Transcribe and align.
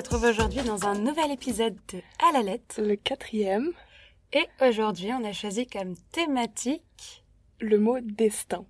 Retrouve 0.00 0.24
aujourd'hui 0.24 0.62
dans 0.62 0.86
un 0.86 0.94
nouvel 0.94 1.30
épisode 1.30 1.76
de 1.92 1.98
À 2.26 2.32
la 2.32 2.42
lettre. 2.42 2.80
Le 2.80 2.96
quatrième. 2.96 3.70
Et 4.32 4.46
aujourd'hui, 4.62 5.12
on 5.12 5.22
a 5.26 5.32
choisi 5.34 5.66
comme 5.66 5.94
thématique 6.10 7.22
le 7.60 7.78
mot 7.78 8.00
destin. 8.00 8.64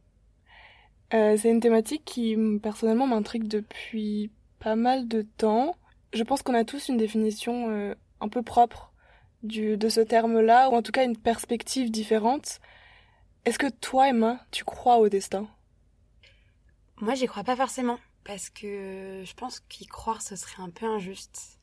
Euh, 1.14 1.36
c'est 1.36 1.50
une 1.50 1.60
thématique 1.60 2.04
qui 2.04 2.36
personnellement 2.60 3.06
m'intrigue 3.06 3.46
depuis 3.46 4.32
pas 4.58 4.74
mal 4.74 5.06
de 5.06 5.22
temps. 5.22 5.76
Je 6.12 6.24
pense 6.24 6.42
qu'on 6.42 6.52
a 6.52 6.64
tous 6.64 6.88
une 6.88 6.96
définition 6.96 7.70
euh, 7.70 7.94
un 8.20 8.28
peu 8.28 8.42
propre 8.42 8.92
du, 9.44 9.76
de 9.76 9.88
ce 9.88 10.00
terme-là, 10.00 10.68
ou 10.70 10.74
en 10.74 10.82
tout 10.82 10.90
cas 10.90 11.04
une 11.04 11.16
perspective 11.16 11.92
différente. 11.92 12.58
Est-ce 13.44 13.60
que 13.60 13.70
toi, 13.70 14.08
Emma, 14.08 14.40
tu 14.50 14.64
crois 14.64 14.98
au 14.98 15.08
destin? 15.08 15.46
Moi, 17.00 17.14
j'y 17.14 17.26
crois 17.26 17.44
pas 17.44 17.54
forcément, 17.54 18.00
parce 18.24 18.50
que 18.50 19.22
je 19.24 19.34
pense 19.34 19.60
qu'y 19.60 19.86
croire, 19.86 20.22
ce 20.22 20.36
serait 20.36 20.62
un 20.62 20.70
peu 20.70 20.86
injuste. 20.86 21.58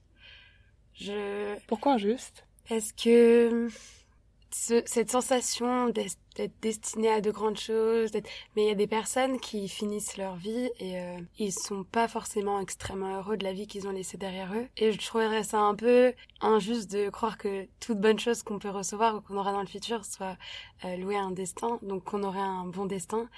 Je... 0.94 1.56
Pourquoi 1.68 1.94
injuste? 1.94 2.46
Parce 2.68 2.92
que 2.92 3.70
cette 4.52 5.12
sensation 5.12 5.90
d'être 5.90 6.18
destiné 6.62 7.10
à 7.10 7.22
de 7.22 7.32
grandes 7.32 7.60
choses, 7.60 8.12
mais 8.56 8.64
il 8.64 8.68
y 8.68 8.72
a 8.72 8.76
des 8.76 8.88
personnes 8.88 9.40
qui 9.40 9.68
finissent 9.68 10.18
leur 10.18 10.36
vie 10.36 10.70
et 10.80 11.00
euh, 11.00 11.20
ils 11.38 11.52
sont 11.52 11.84
pas 11.84 12.08
forcément 12.08 12.60
extrêmement 12.60 13.18
heureux 13.18 13.38
de 13.38 13.44
la 13.44 13.54
vie 13.54 13.68
qu'ils 13.68 13.88
ont 13.88 13.92
laissée 13.92 14.18
derrière 14.18 14.54
eux. 14.54 14.68
Et 14.78 14.92
je 14.92 15.06
trouverais 15.06 15.44
ça 15.44 15.60
un 15.60 15.76
peu 15.76 16.14
injuste 16.42 16.92
de 16.92 17.10
croire 17.10 17.38
que 17.38 17.68
toute 17.80 18.00
bonne 18.00 18.20
chose 18.20 18.44
qu'on 18.44 18.60
peut 18.60 18.70
recevoir 18.70 19.16
ou 19.16 19.22
qu'on 19.22 19.38
aura 19.38 19.52
dans 19.52 19.62
le 19.62 19.68
futur 19.68 20.06
soit 20.06 20.38
euh, 20.86 20.96
louée 20.98 21.18
à 21.18 21.22
un 21.22 21.32
destin, 21.32 21.80
donc 21.82 22.04
qu'on 22.06 22.24
aurait 22.24 22.40
un 22.40 22.66
bon 22.66 22.86
destin, 22.86 23.30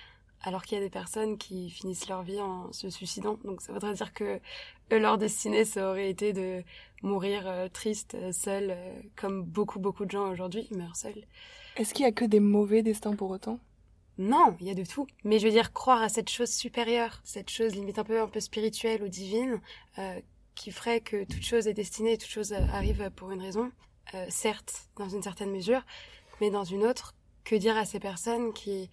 alors 0.42 0.64
qu'il 0.64 0.78
y 0.78 0.82
a 0.82 0.84
des 0.84 0.90
personnes 0.90 1.38
qui 1.38 1.70
finissent 1.70 2.08
leur 2.08 2.24
vie 2.24 2.40
en 2.40 2.72
se 2.72 2.90
suicidant. 2.90 3.38
Donc 3.44 3.62
ça 3.62 3.74
voudrait 3.74 3.94
dire 3.94 4.14
que 4.14 4.40
eux, 4.92 5.00
leur 5.00 5.18
destinée, 5.18 5.66
ça 5.66 5.90
aurait 5.90 6.10
été 6.10 6.34
de 6.34 6.64
mourir 7.04 7.44
euh, 7.46 7.68
triste, 7.68 8.16
euh, 8.16 8.32
seul, 8.32 8.72
euh, 8.72 9.02
comme 9.16 9.44
beaucoup, 9.44 9.80
beaucoup 9.80 10.06
de 10.06 10.12
gens 10.12 10.30
aujourd'hui 10.30 10.68
meurent 10.72 10.96
seuls. 10.96 11.26
Est-ce 11.76 11.94
qu'il 11.94 12.04
y 12.04 12.08
a 12.08 12.12
que 12.12 12.26
des 12.26 12.40
mauvais 12.40 12.84
destins 12.84 13.16
pour 13.16 13.32
autant? 13.32 13.60
Non, 14.18 14.56
il 14.60 14.68
y 14.68 14.70
a 14.70 14.76
de 14.76 14.84
tout. 14.84 15.08
Mais 15.24 15.40
je 15.40 15.46
veux 15.46 15.52
dire, 15.52 15.72
croire 15.72 16.02
à 16.02 16.10
cette 16.10 16.30
chose 16.30 16.50
supérieure, 16.50 17.22
cette 17.24 17.50
chose 17.50 17.74
limite 17.74 18.00
un 18.00 18.04
peu, 18.04 18.22
un 18.22 18.28
peu 18.28 18.42
spirituelle 18.42 19.02
ou 19.02 19.08
divine, 19.08 19.62
qui 20.56 20.72
ferait 20.72 21.00
que 21.00 21.24
toute 21.24 21.44
chose 21.44 21.68
est 21.68 21.74
destinée, 21.74 22.18
toute 22.18 22.30
chose 22.30 22.52
arrive 22.52 23.10
pour 23.16 23.32
une 23.32 23.42
raison, 23.42 23.72
certes, 24.28 24.90
dans 24.98 25.08
une 25.08 25.24
certaine 25.24 25.52
mesure, 25.52 25.86
mais 26.42 26.50
dans 26.50 26.66
une 26.66 26.84
autre, 26.84 27.16
que 27.46 27.56
dire 27.56 27.78
à 27.78 27.86
ces 27.86 28.02
personnes 28.02 28.52
qui 28.52 28.90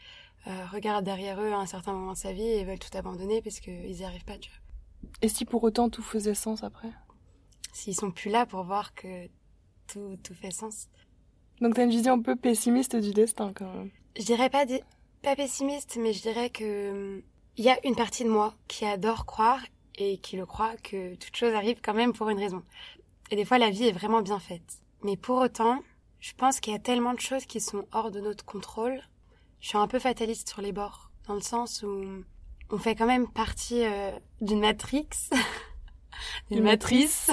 regardent 0.46 1.04
derrière 1.04 1.40
eux 1.40 1.52
à 1.52 1.58
un 1.58 1.66
certain 1.66 1.92
moment 1.92 2.12
de 2.12 2.18
sa 2.18 2.32
vie 2.32 2.42
et 2.42 2.64
veulent 2.64 2.78
tout 2.78 2.96
abandonner 2.96 3.42
parce 3.42 3.60
qu'ils 3.60 3.92
n'y 3.92 4.04
arrivent 4.04 4.24
pas, 4.24 4.38
tu 4.38 4.50
vois. 4.50 4.60
Et 5.22 5.28
si 5.28 5.44
pour 5.44 5.62
autant 5.64 5.88
tout 5.88 6.02
faisait 6.02 6.34
sens 6.34 6.62
après? 6.62 6.90
S'ils 7.72 7.94
sont 7.94 8.10
plus 8.10 8.30
là 8.30 8.46
pour 8.46 8.62
voir 8.64 8.94
que 8.94 9.26
tout, 9.86 10.18
tout 10.22 10.34
fait 10.34 10.50
sens. 10.50 10.88
Donc 11.60 11.74
t'as 11.74 11.84
une 11.84 11.90
vision 11.90 12.14
un 12.14 12.22
peu 12.22 12.36
pessimiste 12.36 12.96
du 12.96 13.12
destin 13.12 13.52
quand 13.54 13.72
même. 13.72 13.90
Je 14.16 14.24
dirais 14.24 14.50
pas, 14.50 14.64
pas 15.22 15.36
pessimiste, 15.36 15.96
mais 16.00 16.12
je 16.12 16.22
dirais 16.22 16.50
que 16.50 17.22
il 17.56 17.64
y 17.64 17.70
a 17.70 17.78
une 17.86 17.96
partie 17.96 18.24
de 18.24 18.28
moi 18.28 18.54
qui 18.68 18.84
adore 18.84 19.24
croire 19.24 19.60
et 19.94 20.18
qui 20.18 20.36
le 20.36 20.44
croit 20.44 20.76
que 20.76 21.14
toute 21.14 21.34
chose 21.34 21.54
arrive 21.54 21.80
quand 21.82 21.94
même 21.94 22.12
pour 22.12 22.28
une 22.28 22.38
raison. 22.38 22.62
Et 23.30 23.36
des 23.36 23.44
fois 23.44 23.58
la 23.58 23.70
vie 23.70 23.84
est 23.84 23.92
vraiment 23.92 24.20
bien 24.20 24.38
faite. 24.38 24.82
Mais 25.02 25.16
pour 25.16 25.38
autant, 25.38 25.82
je 26.20 26.34
pense 26.34 26.60
qu'il 26.60 26.72
y 26.72 26.76
a 26.76 26.80
tellement 26.80 27.14
de 27.14 27.20
choses 27.20 27.46
qui 27.46 27.60
sont 27.60 27.86
hors 27.92 28.10
de 28.10 28.20
notre 28.20 28.44
contrôle. 28.44 29.02
Je 29.66 29.70
suis 29.70 29.78
un 29.78 29.88
peu 29.88 29.98
fataliste 29.98 30.48
sur 30.48 30.62
les 30.62 30.70
bords, 30.70 31.10
dans 31.26 31.34
le 31.34 31.40
sens 31.40 31.82
où 31.82 32.22
on 32.70 32.78
fait 32.78 32.94
quand 32.94 33.04
même 33.04 33.26
partie 33.26 33.84
euh, 33.84 34.12
d'une 34.40 34.60
matrix 34.60 35.08
une 36.52 36.62
matrice. 36.62 37.32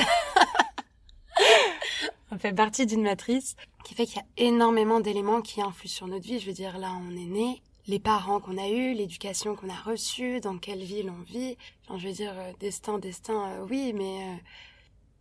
on 2.32 2.40
fait 2.40 2.54
partie 2.54 2.88
d'une 2.88 3.04
matrice 3.04 3.56
qui 3.84 3.94
fait 3.94 4.08
qu'il 4.08 4.16
y 4.16 4.20
a 4.20 4.48
énormément 4.48 5.00
d'éléments 5.00 5.44
qui 5.44 5.62
influent 5.62 5.92
sur 5.92 6.08
notre 6.08 6.26
vie. 6.26 6.40
Je 6.40 6.48
veux 6.48 6.54
dire, 6.54 6.80
là, 6.80 6.92
on 7.08 7.12
est 7.12 7.28
né, 7.28 7.62
les 7.86 8.00
parents 8.00 8.40
qu'on 8.40 8.58
a 8.58 8.68
eus, 8.68 8.96
l'éducation 8.96 9.56
qu'on 9.56 9.70
a 9.70 9.76
reçue, 9.76 10.40
dans 10.40 10.58
quelle 10.58 10.84
ville 10.84 11.12
on 11.12 11.22
vit. 11.22 11.56
Je 11.96 12.08
veux 12.08 12.14
dire, 12.14 12.34
euh, 12.36 12.52
destin, 12.60 12.98
destin, 12.98 13.48
euh, 13.52 13.68
oui, 13.70 13.94
mais 13.94 14.42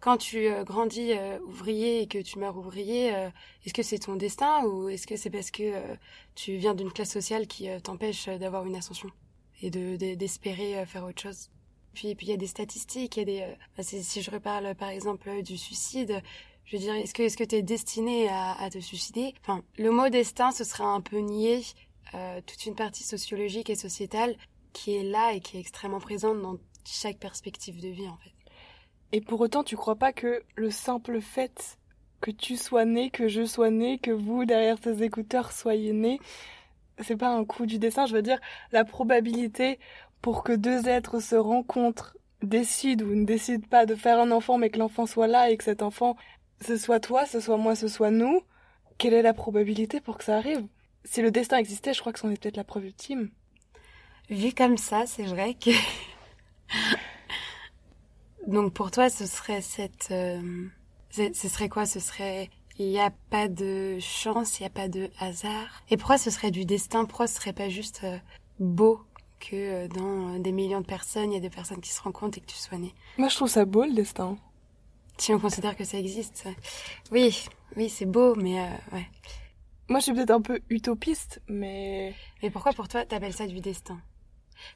quand 0.03 0.19
tu 0.19 0.51
grandis 0.65 1.13
ouvrier 1.47 2.03
et 2.03 2.07
que 2.09 2.19
tu 2.19 2.39
meurs 2.39 2.59
ouvrier, 2.59 3.09
est-ce 3.65 3.73
que 3.73 3.83
c'est 3.83 4.01
ton 4.01 4.17
destin 4.17 4.65
ou 4.65 4.89
est-ce 4.89 5.07
que 5.07 5.17
c'est 5.17 5.31
parce 5.31 5.51
que 5.51 5.73
tu 6.35 6.57
viens 6.57 6.75
d'une 6.75 6.93
classe 6.93 7.13
sociale 7.13 7.47
qui 7.47 7.69
t'empêche 7.83 8.27
d'avoir 8.27 8.67
une 8.67 8.77
ascension 8.77 9.09
et 9.63 9.71
de 9.71 9.97
d'espérer 10.15 10.85
faire 10.87 11.05
autre 11.05 11.23
chose? 11.23 11.51
Puis, 11.95 12.17
il 12.21 12.29
y 12.29 12.33
a 12.33 12.37
des 12.37 12.47
statistiques, 12.47 13.17
il 13.17 13.21
y 13.21 13.23
a 13.23 13.25
des. 13.25 13.41
Euh, 13.43 13.55
bah, 13.77 13.83
si 13.83 14.23
je 14.23 14.31
reparle 14.31 14.75
par 14.75 14.89
exemple 14.89 15.43
du 15.43 15.59
suicide, 15.59 16.23
je 16.65 16.77
veux 16.77 16.83
dire, 16.83 16.95
est-ce 16.95 17.13
que 17.13 17.23
est-ce 17.23 17.43
t'es 17.43 17.63
destiné 17.63 18.29
à, 18.29 18.69
te 18.71 18.79
suicider? 18.79 19.35
Enfin, 19.43 19.63
le 19.77 19.91
mot 19.91 20.09
destin, 20.09 20.53
ce 20.53 20.65
serait 20.65 20.85
un 20.85 21.01
peu 21.01 21.19
nier 21.19 21.63
euh, 22.15 22.41
toute 22.47 22.65
une 22.67 22.75
partie 22.75 23.03
sociologique 23.03 23.69
et 23.69 23.75
sociétale 23.75 24.37
qui 24.73 24.95
est 24.95 25.03
là 25.03 25.35
et 25.35 25.41
qui 25.41 25.57
est 25.57 25.61
extrêmement 25.61 26.01
présente 26.01 26.41
dans 26.41 26.57
chaque 26.85 27.19
perspective 27.19 27.81
de 27.81 27.89
vie 27.89 28.09
en 28.09 28.17
fait. 28.17 28.33
Et 29.13 29.21
pour 29.21 29.41
autant, 29.41 29.63
tu 29.63 29.77
crois 29.77 29.97
pas 29.97 30.13
que 30.13 30.43
le 30.57 30.71
simple 30.71 31.21
fait 31.21 31.79
que 32.21 32.31
tu 32.31 32.57
sois 32.57 32.85
né, 32.85 33.11
que 33.11 33.29
je 33.29 33.45
sois 33.45 33.71
né, 33.71 33.99
que 33.99 34.11
vous 34.11 34.45
derrière 34.45 34.79
ces 34.83 35.03
écouteurs 35.03 35.53
soyez 35.53 35.93
nés, 35.93 36.19
c'est 36.99 37.17
pas 37.17 37.29
un 37.29 37.45
coup 37.45 37.67
du 37.67 37.79
dessin, 37.79 38.07
je 38.07 38.15
veux 38.15 38.23
dire 38.23 38.41
la 38.71 38.85
probabilité 38.85 39.79
pour 40.23 40.45
que 40.45 40.53
deux 40.53 40.89
êtres 40.89 41.21
se 41.21 41.35
rencontrent, 41.35 42.17
décident 42.43 43.05
ou 43.05 43.15
ne 43.15 43.25
décident 43.25 43.67
pas 43.69 43.87
de 43.87 43.95
faire 43.95 44.19
un 44.21 44.31
enfant, 44.31 44.57
mais 44.57 44.71
que 44.71 44.79
l'enfant 44.79 45.05
soit 45.05 45.27
là 45.27 45.51
et 45.51 45.57
que 45.57 45.65
cet 45.65 45.83
enfant, 45.83 46.17
ce 46.61 46.77
soit 46.77 47.01
toi, 47.01 47.27
ce 47.27 47.41
soit 47.41 47.57
moi, 47.57 47.75
ce 47.75 47.89
soit 47.89 48.13
nous, 48.13 48.41
quelle 48.99 49.15
est 49.15 49.23
la 49.23 49.35
probabilité 49.35 50.01
pour 50.01 50.17
que 50.17 50.25
ça 50.25 50.37
arrive? 50.37 50.65
Si 51.05 51.23
le 51.23 51.33
destin 51.33 51.59
existait, 51.59 51.93
je 51.93 52.01
crois 52.01 52.13
que 52.13 52.21
c'en 52.21 52.31
est 52.31 52.41
peut-être 52.41 52.57
la 52.57 52.65
preuve 52.65 52.87
ultime. 52.87 53.31
Vu 54.31 54.53
comme 54.53 54.77
ça, 54.77 55.07
c'est 55.07 55.25
vrai 55.25 55.55
que... 55.55 55.71
Donc 58.47 58.73
pour 58.73 58.91
toi, 58.91 59.09
ce 59.11 59.27
serait 59.27 59.61
cette... 59.61 60.09
Euh, 60.11 60.69
ce 61.11 61.49
serait 61.49 61.69
quoi? 61.69 61.87
Ce 61.87 62.01
serait... 62.01 62.51
Il 62.79 62.89
n'y 62.89 63.01
a 63.01 63.11
pas 63.29 63.49
de 63.49 63.99
chance, 64.01 64.59
il 64.59 64.63
n'y 64.63 64.67
a 64.67 64.71
pas 64.71 64.89
de 64.89 65.11
hasard? 65.21 65.83
Et 65.91 65.99
pourquoi 65.99 66.17
ce 66.17 66.31
serait 66.31 66.51
du 66.51 66.65
destin? 66.65 67.05
Pourquoi 67.05 67.27
ce 67.27 67.35
serait 67.35 67.53
pas 67.53 67.69
juste 67.69 68.01
euh, 68.03 68.19
beau 68.59 69.03
que 69.39 69.55
euh, 69.55 69.89
dans 69.89 70.35
euh, 70.35 70.39
des 70.39 70.53
millions 70.53 70.81
de 70.81 70.87
personnes, 70.87 71.33
il 71.33 71.35
y 71.35 71.37
a 71.37 71.41
des 71.41 71.51
personnes 71.51 71.81
qui 71.81 71.91
se 71.91 72.01
rencontrent 72.01 72.39
et 72.39 72.41
que 72.41 72.47
tu 72.47 72.57
sois 72.57 72.79
né? 72.79 72.95
Moi, 73.19 73.29
je 73.29 73.37
trouve 73.37 73.51
ça 73.51 73.67
beau, 73.67 73.85
le 73.85 73.93
destin. 73.93 74.39
Si 75.19 75.35
on 75.35 75.39
considère 75.39 75.77
que 75.77 75.85
ça 75.85 75.99
existe. 75.99 76.49
Oui, 77.11 77.45
oui, 77.77 77.91
c'est 77.91 78.07
beau, 78.07 78.35
mais 78.37 78.59
euh, 78.59 78.97
ouais. 78.97 79.07
Moi, 79.89 80.01
je 80.01 80.05
suis 80.05 80.15
peut-être 80.15 80.31
un 80.31 80.41
peu 80.41 80.61
utopiste, 80.71 81.43
mais... 81.49 82.15
Mais 82.43 82.51
pourquoi 82.51 82.73
pour 82.73 82.89
toi, 82.89 83.05
t'appelles 83.05 83.35
ça 83.35 83.47
du 83.47 83.61
destin? 83.61 84.01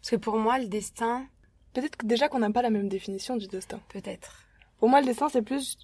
Parce 0.01 0.11
que 0.11 0.17
pour 0.17 0.37
moi, 0.37 0.59
le 0.59 0.67
destin... 0.67 1.27
Peut-être 1.77 1.97
que 1.97 2.07
déjà 2.07 2.31
qu'on 2.31 2.39
n'a 2.39 2.51
pas 2.51 2.63
la 2.63 2.71
même 2.71 2.89
définition 2.89 3.37
du 3.37 3.49
destin. 3.49 3.81
Peut-être. 3.91 4.47
Pour 4.79 4.89
moi, 4.89 5.01
le 5.01 5.07
destin, 5.07 5.29
c'est 5.29 5.43
plus 5.43 5.77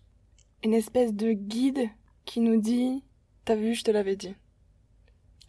une 0.64 0.72
espèce 0.72 1.12
de 1.12 1.32
guide 1.32 1.90
qui 2.24 2.40
nous 2.40 2.58
dit 2.58 3.04
«T'as 3.44 3.56
vu, 3.56 3.74
je 3.74 3.84
te 3.84 3.90
l'avais 3.90 4.16
dit.» 4.16 4.34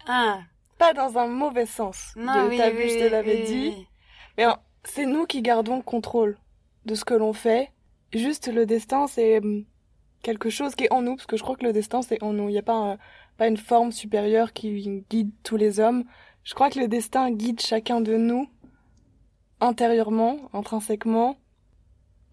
Ah, 0.06 0.42
pas 0.78 0.94
dans 0.94 1.18
un 1.18 1.28
mauvais 1.28 1.66
sens. 1.66 2.12
Non, 2.18 2.50
de, 2.50 2.58
t'as 2.58 2.72
vu, 2.72 2.90
je 2.90 3.00
te 3.00 3.10
l'avais 3.10 3.44
dit. 3.44 3.88
Mais 4.38 4.44
c'est 4.84 5.06
nous 5.06 5.26
qui 5.26 5.42
gardons 5.42 5.78
le 5.78 5.82
contrôle 5.82 6.38
de 6.84 6.94
ce 6.94 7.06
que 7.06 7.14
l'on 7.14 7.32
fait. 7.32 7.72
Juste 8.12 8.52
le 8.52 8.66
destin, 8.66 9.08
c'est 9.08 9.38
hum, 9.38 9.64
quelque 10.24 10.50
chose 10.50 10.76
qui 10.76 10.84
est 10.84 10.92
en 10.92 11.04
nous, 11.04 11.16
parce 11.16 11.26
que 11.26 11.38
je 11.38 11.44
crois 11.44 11.56
que 11.56 11.64
le 11.64 11.72
destin, 11.72 12.02
c'est 12.02 12.22
en 12.22 12.34
nous. 12.34 12.50
Il 12.50 12.52
n'y 12.52 12.60
a 12.60 12.64
pas, 12.64 12.98
pas 13.38 13.48
une 13.48 13.56
forme 13.56 13.94
supérieure 13.94 14.52
qui 14.52 15.06
guide 15.10 15.32
tous 15.44 15.56
les 15.56 15.80
hommes. 15.80 16.04
Je 16.44 16.54
crois 16.54 16.70
que 16.70 16.80
le 16.80 16.90
destin 16.90 17.32
guide 17.32 17.62
chacun 17.62 18.02
de 18.02 18.18
nous 18.18 18.50
intérieurement, 19.64 20.38
intrinsèquement. 20.54 21.38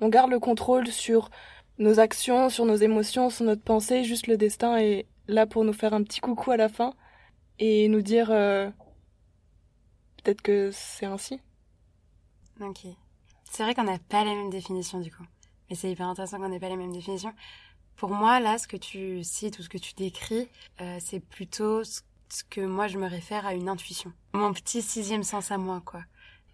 On 0.00 0.08
garde 0.08 0.30
le 0.30 0.40
contrôle 0.40 0.88
sur 0.88 1.30
nos 1.78 2.00
actions, 2.00 2.50
sur 2.50 2.64
nos 2.64 2.76
émotions, 2.76 3.30
sur 3.30 3.44
notre 3.44 3.62
pensée. 3.62 4.04
Juste 4.04 4.26
le 4.26 4.36
destin 4.36 4.76
est 4.76 5.06
là 5.28 5.46
pour 5.46 5.64
nous 5.64 5.72
faire 5.72 5.94
un 5.94 6.02
petit 6.02 6.20
coucou 6.20 6.50
à 6.50 6.56
la 6.56 6.68
fin 6.68 6.94
et 7.58 7.88
nous 7.88 8.02
dire 8.02 8.30
euh, 8.30 8.68
peut-être 10.22 10.42
que 10.42 10.70
c'est 10.72 11.06
ainsi. 11.06 11.40
Ok. 12.60 12.86
C'est 13.50 13.62
vrai 13.62 13.74
qu'on 13.74 13.84
n'a 13.84 13.98
pas 13.98 14.24
la 14.24 14.34
même 14.34 14.50
définition 14.50 15.00
du 15.00 15.10
coup. 15.10 15.24
Mais 15.68 15.76
c'est 15.76 15.90
hyper 15.90 16.08
intéressant 16.08 16.38
qu'on 16.38 16.48
n'ait 16.48 16.60
pas 16.60 16.68
les 16.68 16.76
mêmes 16.76 16.92
définitions. 16.92 17.32
Pour 17.96 18.10
moi, 18.10 18.40
là, 18.40 18.58
ce 18.58 18.66
que 18.66 18.76
tu 18.76 19.22
cites 19.22 19.58
ou 19.58 19.62
ce 19.62 19.68
que 19.68 19.78
tu 19.78 19.94
décris, 19.94 20.48
euh, 20.80 20.98
c'est 21.00 21.20
plutôt 21.20 21.84
ce 21.84 22.00
que 22.48 22.60
moi 22.60 22.88
je 22.88 22.98
me 22.98 23.06
réfère 23.06 23.46
à 23.46 23.54
une 23.54 23.68
intuition. 23.68 24.12
Mon 24.32 24.52
petit 24.52 24.82
sixième 24.82 25.22
sens 25.22 25.50
à 25.50 25.58
moi, 25.58 25.82
quoi. 25.84 26.02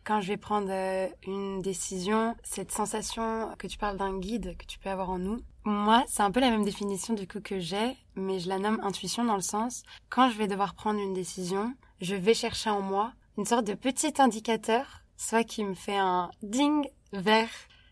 Quand 0.06 0.20
je 0.20 0.28
vais 0.28 0.36
prendre 0.36 0.68
euh, 0.70 1.08
une 1.26 1.60
décision, 1.60 2.36
cette 2.44 2.70
sensation 2.70 3.50
que 3.58 3.66
tu 3.66 3.76
parles 3.76 3.96
d'un 3.96 4.16
guide 4.18 4.56
que 4.56 4.64
tu 4.64 4.78
peux 4.78 4.88
avoir 4.88 5.10
en 5.10 5.18
nous, 5.18 5.40
moi, 5.64 6.04
c'est 6.06 6.22
un 6.22 6.30
peu 6.30 6.38
la 6.38 6.50
même 6.50 6.64
définition 6.64 7.12
du 7.12 7.26
coup 7.26 7.40
que 7.40 7.58
j'ai, 7.58 7.96
mais 8.14 8.38
je 8.38 8.48
la 8.48 8.60
nomme 8.60 8.78
intuition 8.84 9.24
dans 9.24 9.34
le 9.34 9.40
sens, 9.40 9.82
quand 10.08 10.30
je 10.30 10.38
vais 10.38 10.46
devoir 10.46 10.74
prendre 10.74 11.00
une 11.00 11.12
décision, 11.12 11.74
je 12.00 12.14
vais 12.14 12.34
chercher 12.34 12.70
en 12.70 12.82
moi 12.82 13.14
une 13.36 13.46
sorte 13.46 13.66
de 13.66 13.74
petit 13.74 14.14
indicateur, 14.18 15.02
soit 15.16 15.42
qui 15.42 15.64
me 15.64 15.74
fait 15.74 15.96
un 15.96 16.30
ding 16.40 16.86
vers 17.12 17.50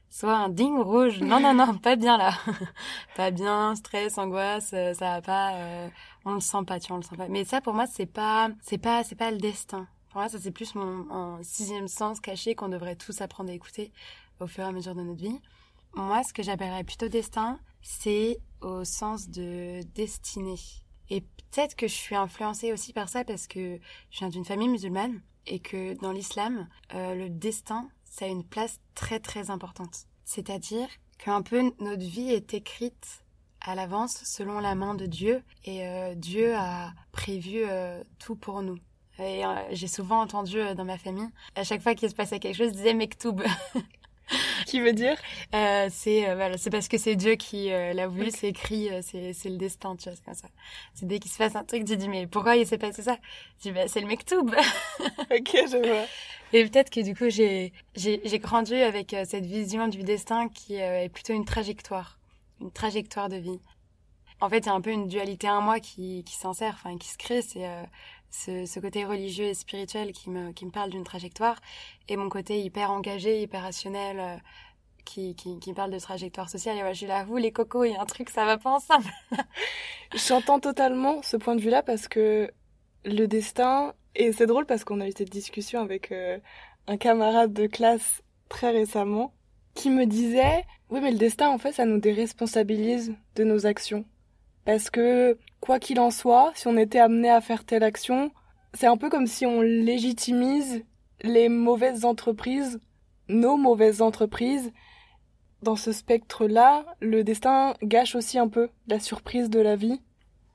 soit 0.08 0.36
un 0.36 0.48
ding 0.48 0.78
rouge. 0.78 1.18
Non, 1.18 1.40
non, 1.40 1.52
non, 1.52 1.76
pas 1.78 1.96
bien 1.96 2.16
là. 2.16 2.30
pas 3.16 3.32
bien, 3.32 3.74
stress, 3.74 4.16
angoisse, 4.18 4.70
euh, 4.72 4.94
ça 4.94 5.14
va 5.14 5.22
pas, 5.22 5.54
euh, 5.54 5.88
on 6.24 6.34
le 6.34 6.40
sent 6.40 6.62
pas, 6.64 6.78
tu 6.78 6.86
vois, 6.86 6.98
on 6.98 7.00
le 7.00 7.04
sent 7.04 7.16
pas. 7.16 7.26
Mais 7.26 7.44
ça, 7.44 7.60
pour 7.60 7.74
moi, 7.74 7.86
c'est 7.88 8.06
pas, 8.06 8.50
c'est 8.62 8.78
pas, 8.78 9.02
c'est 9.02 9.16
pas 9.16 9.32
le 9.32 9.38
destin. 9.38 9.88
Pour 10.14 10.20
moi, 10.20 10.28
ça, 10.28 10.38
c'est 10.38 10.52
plus 10.52 10.76
mon 10.76 11.42
sixième 11.42 11.88
sens 11.88 12.20
caché 12.20 12.54
qu'on 12.54 12.68
devrait 12.68 12.94
tous 12.94 13.20
apprendre 13.20 13.50
à 13.50 13.52
écouter 13.52 13.90
au 14.38 14.46
fur 14.46 14.62
et 14.62 14.68
à 14.68 14.70
mesure 14.70 14.94
de 14.94 15.02
notre 15.02 15.20
vie. 15.20 15.40
Moi, 15.94 16.22
ce 16.22 16.32
que 16.32 16.44
j'appellerais 16.44 16.84
plutôt 16.84 17.08
destin, 17.08 17.58
c'est 17.82 18.38
au 18.60 18.84
sens 18.84 19.28
de 19.28 19.82
destinée. 19.96 20.60
Et 21.10 21.22
peut-être 21.22 21.74
que 21.74 21.88
je 21.88 21.94
suis 21.94 22.14
influencée 22.14 22.72
aussi 22.72 22.92
par 22.92 23.08
ça 23.08 23.24
parce 23.24 23.48
que 23.48 23.80
je 24.12 24.18
viens 24.20 24.28
d'une 24.28 24.44
famille 24.44 24.68
musulmane 24.68 25.20
et 25.48 25.58
que 25.58 26.00
dans 26.00 26.12
l'islam, 26.12 26.68
euh, 26.94 27.16
le 27.16 27.28
destin, 27.28 27.88
ça 28.04 28.26
a 28.26 28.28
une 28.28 28.44
place 28.44 28.78
très 28.94 29.18
très 29.18 29.50
importante. 29.50 30.06
C'est-à-dire 30.24 30.86
qu'un 31.18 31.42
peu 31.42 31.72
notre 31.80 32.06
vie 32.06 32.30
est 32.30 32.54
écrite 32.54 33.24
à 33.62 33.74
l'avance 33.74 34.22
selon 34.22 34.60
la 34.60 34.76
main 34.76 34.94
de 34.94 35.06
Dieu 35.06 35.42
et 35.64 35.88
euh, 35.88 36.14
Dieu 36.14 36.54
a 36.54 36.92
prévu 37.10 37.64
euh, 37.64 38.04
tout 38.20 38.36
pour 38.36 38.62
nous. 38.62 38.78
Et 39.20 39.42
j'ai 39.70 39.86
souvent 39.86 40.20
entendu 40.20 40.58
dans 40.76 40.84
ma 40.84 40.98
famille, 40.98 41.28
à 41.54 41.64
chaque 41.64 41.82
fois 41.82 41.94
qu'il 41.94 42.10
se 42.10 42.14
passait 42.14 42.40
quelque 42.40 42.56
chose, 42.56 42.72
disait 42.72 42.94
Mektoub. 42.94 43.42
qui 44.66 44.80
veut 44.80 44.92
dire? 44.92 45.16
Euh, 45.54 45.88
C'est 45.90 46.28
euh, 46.28 46.34
voilà, 46.34 46.56
c'est 46.56 46.70
parce 46.70 46.88
que 46.88 46.98
c'est 46.98 47.16
Dieu 47.16 47.34
qui 47.36 47.72
euh, 47.72 47.92
l'a 47.92 48.06
voulu, 48.06 48.30
c'est 48.30 48.48
écrit, 48.48 48.90
euh, 48.90 49.00
c'est 49.02 49.32
c'est 49.32 49.50
le 49.50 49.56
destin, 49.56 49.96
tu 49.96 50.08
vois, 50.08 50.16
c'est 50.16 50.24
comme 50.24 50.34
ça. 50.34 50.48
C'est 50.94 51.06
dès 51.06 51.18
qu'il 51.18 51.30
se 51.30 51.38
passe 51.38 51.56
un 51.56 51.64
truc, 51.64 51.84
tu 51.84 51.96
dis 51.96 52.08
mais 52.08 52.26
pourquoi 52.26 52.56
il 52.56 52.66
s'est 52.66 52.78
passé 52.78 53.02
ça? 53.02 53.16
Tu 53.60 53.68
dis 53.68 53.72
bah 53.72 53.88
c'est 53.88 54.00
le 54.00 54.06
mektoub. 54.06 54.50
ok, 55.00 55.50
je 55.52 55.86
vois. 55.86 56.06
Et 56.52 56.64
peut-être 56.66 56.90
que 56.90 57.00
du 57.00 57.14
coup 57.14 57.28
j'ai 57.28 57.72
j'ai 57.94 58.20
j'ai 58.24 58.38
grandi 58.38 58.74
avec 58.74 59.14
cette 59.24 59.46
vision 59.46 59.88
du 59.88 60.02
destin 60.02 60.48
qui 60.48 60.76
est 60.76 61.08
plutôt 61.08 61.32
une 61.32 61.44
trajectoire, 61.44 62.18
une 62.60 62.70
trajectoire 62.70 63.28
de 63.28 63.36
vie. 63.36 63.60
En 64.40 64.50
fait, 64.50 64.58
il 64.58 64.66
y 64.66 64.68
a 64.68 64.74
un 64.74 64.80
peu 64.80 64.90
une 64.90 65.08
dualité 65.08 65.48
en 65.48 65.62
moi 65.62 65.80
qui 65.80 66.24
qui 66.24 66.34
s'insère, 66.34 66.74
enfin 66.74 66.98
qui 66.98 67.08
se 67.08 67.18
crée, 67.18 67.42
c'est 67.42 67.66
ce, 68.34 68.66
ce, 68.66 68.80
côté 68.80 69.04
religieux 69.04 69.46
et 69.46 69.54
spirituel 69.54 70.12
qui 70.12 70.30
me, 70.30 70.52
qui 70.52 70.66
me 70.66 70.70
parle 70.70 70.90
d'une 70.90 71.04
trajectoire, 71.04 71.60
et 72.08 72.16
mon 72.16 72.28
côté 72.28 72.60
hyper 72.60 72.90
engagé, 72.90 73.42
hyper 73.42 73.62
rationnel, 73.62 74.18
euh, 74.18 74.36
qui, 75.04 75.34
qui, 75.36 75.58
qui 75.60 75.72
parle 75.72 75.90
de 75.90 75.98
trajectoire 75.98 76.48
sociale. 76.48 76.76
Et 76.78 76.82
moi, 76.82 76.92
je 76.92 76.98
suis 76.98 77.06
là, 77.06 77.24
vous, 77.24 77.36
les 77.36 77.52
cocos, 77.52 77.84
il 77.84 77.92
y 77.92 77.96
a 77.96 78.00
un 78.00 78.06
truc, 78.06 78.30
ça 78.30 78.44
va 78.44 78.58
pas 78.58 78.70
ensemble. 78.70 79.06
J'entends 80.14 80.60
totalement 80.60 81.22
ce 81.22 81.36
point 81.36 81.54
de 81.54 81.60
vue-là 81.60 81.82
parce 81.82 82.08
que 82.08 82.50
le 83.04 83.26
destin, 83.26 83.94
et 84.14 84.32
c'est 84.32 84.46
drôle 84.46 84.66
parce 84.66 84.84
qu'on 84.84 85.00
a 85.00 85.08
eu 85.08 85.12
cette 85.16 85.30
discussion 85.30 85.80
avec 85.80 86.10
euh, 86.10 86.38
un 86.86 86.96
camarade 86.96 87.52
de 87.52 87.66
classe 87.66 88.22
très 88.48 88.70
récemment, 88.70 89.32
qui 89.74 89.90
me 89.90 90.06
disait, 90.06 90.64
oui, 90.90 91.00
mais 91.00 91.10
le 91.10 91.18
destin, 91.18 91.48
en 91.48 91.58
fait, 91.58 91.72
ça 91.72 91.84
nous 91.84 91.98
déresponsabilise 91.98 93.14
de 93.34 93.44
nos 93.44 93.66
actions. 93.66 94.04
Parce 94.64 94.90
que, 94.90 95.38
quoi 95.60 95.78
qu'il 95.78 96.00
en 96.00 96.10
soit, 96.10 96.52
si 96.54 96.66
on 96.68 96.76
était 96.76 96.98
amené 96.98 97.28
à 97.30 97.40
faire 97.40 97.64
telle 97.64 97.82
action, 97.82 98.30
c'est 98.72 98.86
un 98.86 98.96
peu 98.96 99.10
comme 99.10 99.26
si 99.26 99.46
on 99.46 99.60
légitimise 99.60 100.84
les 101.22 101.48
mauvaises 101.48 102.04
entreprises, 102.04 102.80
nos 103.28 103.56
mauvaises 103.56 104.02
entreprises. 104.02 104.72
Dans 105.62 105.76
ce 105.76 105.92
spectre-là, 105.92 106.84
le 107.00 107.24
destin 107.24 107.74
gâche 107.82 108.14
aussi 108.14 108.38
un 108.38 108.48
peu 108.48 108.68
la 108.86 109.00
surprise 109.00 109.48
de 109.48 109.60
la 109.60 109.76
vie. 109.76 110.00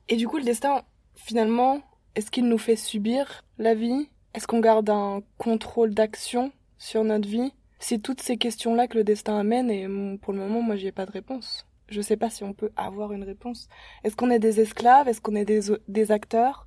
Et 0.08 0.16
du 0.16 0.28
coup, 0.28 0.38
le 0.38 0.44
destin, 0.44 0.82
finalement, 1.14 1.80
est-ce 2.14 2.30
qu'il 2.30 2.46
nous 2.46 2.58
fait 2.58 2.76
subir 2.76 3.44
la 3.58 3.74
vie? 3.74 4.08
Est-ce 4.34 4.46
qu'on 4.46 4.60
garde 4.60 4.90
un 4.90 5.22
contrôle 5.38 5.94
d'action 5.94 6.52
sur 6.78 7.04
notre 7.04 7.28
vie? 7.28 7.52
C'est 7.78 8.02
toutes 8.02 8.20
ces 8.20 8.36
questions-là 8.36 8.86
que 8.86 8.98
le 8.98 9.04
destin 9.04 9.38
amène 9.38 9.70
et 9.70 9.88
pour 10.18 10.32
le 10.32 10.40
moment, 10.40 10.62
moi, 10.62 10.76
j'y 10.76 10.88
ai 10.88 10.92
pas 10.92 11.06
de 11.06 11.12
réponse 11.12 11.64
je 11.90 12.00
sais 12.00 12.16
pas 12.16 12.30
si 12.30 12.44
on 12.44 12.52
peut 12.52 12.70
avoir 12.76 13.12
une 13.12 13.24
réponse. 13.24 13.68
Est-ce 14.04 14.16
qu'on 14.16 14.30
est 14.30 14.38
des 14.38 14.60
esclaves? 14.60 15.08
Est-ce 15.08 15.20
qu'on 15.20 15.34
est 15.34 15.44
des, 15.44 16.12
acteurs? 16.12 16.66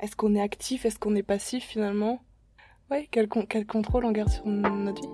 Est-ce 0.00 0.16
qu'on 0.16 0.34
est 0.34 0.40
actif? 0.40 0.84
Est-ce 0.84 0.98
qu'on 0.98 1.14
est 1.14 1.22
passif 1.22 1.64
finalement? 1.64 2.20
Ouais, 2.90 3.08
quel, 3.10 3.28
quel 3.28 3.66
contrôle 3.66 4.04
on 4.04 4.12
garde 4.12 4.30
sur 4.30 4.46
notre 4.46 5.02
vie? 5.02 5.08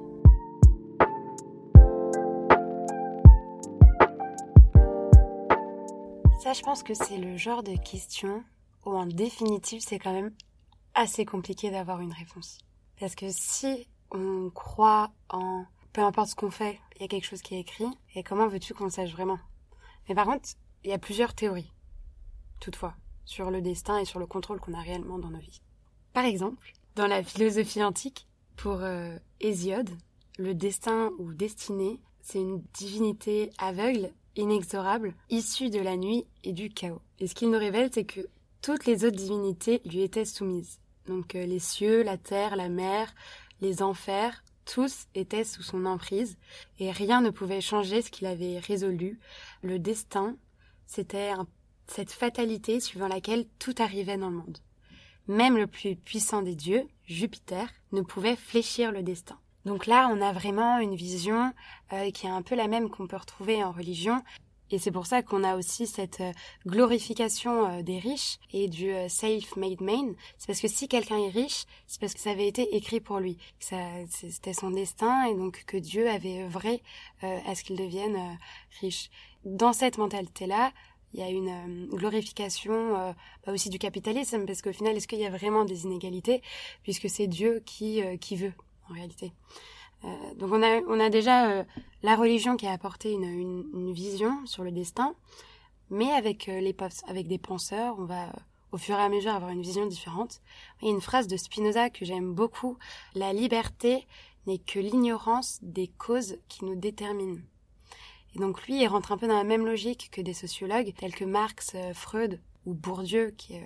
Ça, 6.41 6.53
je 6.53 6.63
pense 6.63 6.83
que 6.83 6.95
c'est 6.95 7.19
le 7.19 7.37
genre 7.37 7.63
de 7.63 7.77
question 7.77 8.45
où 8.87 8.91
en 8.91 9.07
définitive, 9.07 9.81
c'est 9.81 9.99
quand 9.99 10.13
même 10.13 10.33
assez 10.95 11.25
compliqué 11.25 11.71
d'avoir 11.71 12.01
une 12.01 12.13
réponse. 12.13 12.59
Parce 13.01 13.15
que 13.15 13.27
si 13.31 13.89
on 14.11 14.51
croit 14.55 15.11
en 15.29 15.65
peu 15.95 16.03
importe 16.03 16.31
ce 16.31 16.35
qu'on 16.35 16.51
fait, 16.51 16.81
il 16.97 17.03
y 17.03 17.05
a 17.05 17.09
quelque 17.09 17.25
chose 17.25 17.41
qui 17.41 17.55
est 17.55 17.61
écrit. 17.61 17.87
Et 18.15 18.23
comment 18.23 18.49
veux-tu 18.49 18.75
qu'on 18.75 18.85
le 18.85 18.91
sache 18.91 19.13
vraiment? 19.13 19.39
Mais 20.09 20.15
par 20.15 20.27
contre, 20.27 20.51
il 20.83 20.91
y 20.91 20.93
a 20.93 20.99
plusieurs 20.99 21.35
théories, 21.35 21.73
toutefois, 22.61 22.95
sur 23.25 23.51
le 23.51 23.63
destin 23.63 23.99
et 23.99 24.05
sur 24.05 24.19
le 24.19 24.27
contrôle 24.27 24.61
qu'on 24.61 24.75
a 24.75 24.83
réellement 24.83 25.19
dans 25.19 25.31
nos 25.31 25.39
vies. 25.39 25.63
Par 26.13 26.25
exemple, 26.25 26.73
dans 26.97 27.07
la 27.07 27.23
philosophie 27.23 27.83
antique, 27.83 28.27
pour 28.57 28.81
euh, 28.83 29.17
Hésiode, 29.41 29.91
le 30.37 30.53
destin 30.53 31.11
ou 31.19 31.33
destinée, 31.33 32.01
c'est 32.21 32.41
une 32.41 32.63
divinité 32.75 33.51
aveugle, 33.59 34.11
inexorable, 34.35 35.15
issue 35.31 35.71
de 35.71 35.81
la 35.81 35.97
nuit 35.97 36.27
et 36.43 36.53
du 36.53 36.71
chaos. 36.71 37.03
Et 37.21 37.29
ce 37.29 37.37
qu'il 37.37 37.51
nous 37.51 37.59
révèle, 37.59 37.91
c'est 37.93 38.05
que 38.05 38.27
toutes 38.63 38.87
les 38.87 39.05
autres 39.05 39.17
divinités 39.17 39.81
lui 39.85 40.03
étaient 40.03 40.25
soumises. 40.25 40.81
Donc 41.07 41.37
euh, 41.37 41.47
les 41.47 41.61
cieux, 41.61 42.03
la 42.03 42.19
terre, 42.19 42.57
la 42.57 42.69
mer, 42.69 43.15
les 43.61 43.81
enfers, 43.81 44.43
tous 44.65 45.07
étaient 45.15 45.45
sous 45.45 45.63
son 45.63 45.87
emprise 45.87 46.37
et 46.79 46.91
rien 46.91 47.21
ne 47.21 47.31
pouvait 47.31 47.61
changer 47.61 48.03
ce 48.03 48.11
qu'il 48.11 48.27
avait 48.27 48.59
résolu. 48.59 49.19
Le 49.63 49.79
destin, 49.79 50.37
c'était 50.87 51.33
cette 51.87 52.13
fatalité 52.13 52.81
suivant 52.81 53.09
laquelle 53.09 53.47
tout 53.59 53.75
arrivait 53.79 54.17
dans 54.17 54.31
le 54.31 54.37
monde. 54.37 54.59
Même 55.27 55.57
le 55.57 55.67
plus 55.67 55.97
puissant 55.97 56.43
des 56.43 56.55
dieux, 56.55 56.87
Jupiter, 57.07 57.69
ne 57.93 58.03
pouvait 58.03 58.37
fléchir 58.37 58.93
le 58.93 59.03
destin. 59.03 59.39
Donc 59.65 59.87
là, 59.87 60.11
on 60.13 60.21
a 60.21 60.33
vraiment 60.33 60.79
une 60.79 60.95
vision 60.95 61.53
euh, 61.93 62.11
qui 62.11 62.27
est 62.27 62.31
un 62.31 62.43
peu 62.43 62.55
la 62.55 62.69
même 62.69 62.91
qu'on 62.91 63.07
peut 63.07 63.17
retrouver 63.17 63.65
en 63.65 63.73
religion, 63.73 64.23
et 64.71 64.79
c'est 64.79 64.91
pour 64.91 65.07
ça 65.07 65.23
qu'on 65.23 65.45
a 65.45 65.57
aussi 65.57 65.87
cette 65.87 66.21
euh, 66.21 66.33
glorification 66.67 67.67
euh, 67.67 67.83
des 67.83 67.99
riches 67.99 68.39
et 68.53 68.69
du 68.69 68.91
euh, 68.91 69.09
self-made 69.09 69.81
man. 69.81 70.15
C'est 70.39 70.47
parce 70.47 70.61
que 70.61 70.69
si 70.69 70.89
quelqu'un 70.89 71.19
est 71.19 71.29
riche, 71.29 71.65
c'est 71.87 72.01
parce 72.01 72.15
que 72.15 72.21
ça 72.21 72.31
avait 72.31 72.49
été 72.49 72.75
écrit 72.75 73.01
pour 73.01 73.19
lui, 73.19 73.37
ça, 73.59 73.77
c'était 74.09 74.55
son 74.55 74.71
destin 74.71 75.27
et 75.27 75.35
donc 75.35 75.65
que 75.67 75.77
Dieu 75.77 76.09
avait 76.09 76.43
œuvré 76.43 76.83
à 77.23 77.55
ce 77.55 77.65
qu'il 77.65 77.77
devienne 77.77 78.39
riche. 78.81 79.11
Dans 79.45 79.73
cette 79.73 79.99
mentalité-là, 79.99 80.73
il 81.13 81.21
y 81.21 81.23
a 81.23 81.29
une 81.29 81.89
glorification 81.89 83.15
aussi 83.47 83.71
du 83.71 83.79
capitalisme 83.79 84.45
parce 84.47 84.63
qu'au 84.63 84.73
final, 84.73 84.97
est-ce 84.97 85.09
qu'il 85.09 85.21
y 85.21 85.27
a 85.27 85.31
vraiment 85.31 85.65
des 85.65 85.85
inégalités 85.85 86.43
puisque 86.83 87.09
c'est 87.09 87.27
Dieu 87.27 87.63
qui 87.65 88.03
qui 88.21 88.37
veut 88.37 88.53
en 88.91 88.95
réalité. 88.95 89.33
Euh, 90.05 90.35
donc 90.35 90.53
on 90.53 90.63
a, 90.63 90.81
on 90.89 91.01
a 91.01 91.09
déjà 91.09 91.51
euh, 91.51 91.65
la 92.03 92.17
religion 92.17 92.57
qui 92.57 92.67
a 92.67 92.73
apporté 92.73 93.13
une, 93.13 93.25
une, 93.25 93.65
une, 93.73 93.93
vision 93.93 94.45
sur 94.47 94.63
le 94.63 94.71
destin, 94.71 95.15
mais 95.91 96.11
avec, 96.13 96.49
euh, 96.49 96.61
les, 96.61 96.77
avec 97.09 97.27
des 97.27 97.39
penseurs, 97.39 97.97
on 97.99 98.05
va 98.05 98.31
au 98.73 98.77
fur 98.77 98.97
et 98.97 99.03
à 99.03 99.09
mesure 99.09 99.33
avoir 99.33 99.51
une 99.51 99.63
vision 99.63 99.87
différente. 99.87 100.41
Il 100.83 100.89
y 100.89 100.91
a 100.91 100.95
une 100.95 101.01
phrase 101.01 101.29
de 101.29 101.37
Spinoza 101.37 101.91
que 101.91 102.05
j'aime 102.05 102.35
beaucoup, 102.35 102.77
la 103.15 103.33
liberté 103.33 104.07
n'est 104.47 104.59
que 104.59 104.79
l'ignorance 104.79 105.59
des 105.63 105.89
causes 105.89 106.39
qui 106.49 106.65
nous 106.65 106.75
déterminent. 106.75 107.41
Et 108.35 108.41
donc 108.41 108.67
lui, 108.67 108.83
il 108.83 108.87
rentre 108.89 109.13
un 109.13 109.17
peu 109.17 109.29
dans 109.29 109.37
la 109.37 109.45
même 109.45 109.65
logique 109.65 110.11
que 110.11 110.21
des 110.21 110.35
sociologues 110.35 110.93
tels 110.99 111.15
que 111.15 111.25
Marx, 111.25 111.77
Freud 111.95 112.41
ou 112.67 112.75
Bourdieu, 112.75 113.31
qui, 113.31 113.61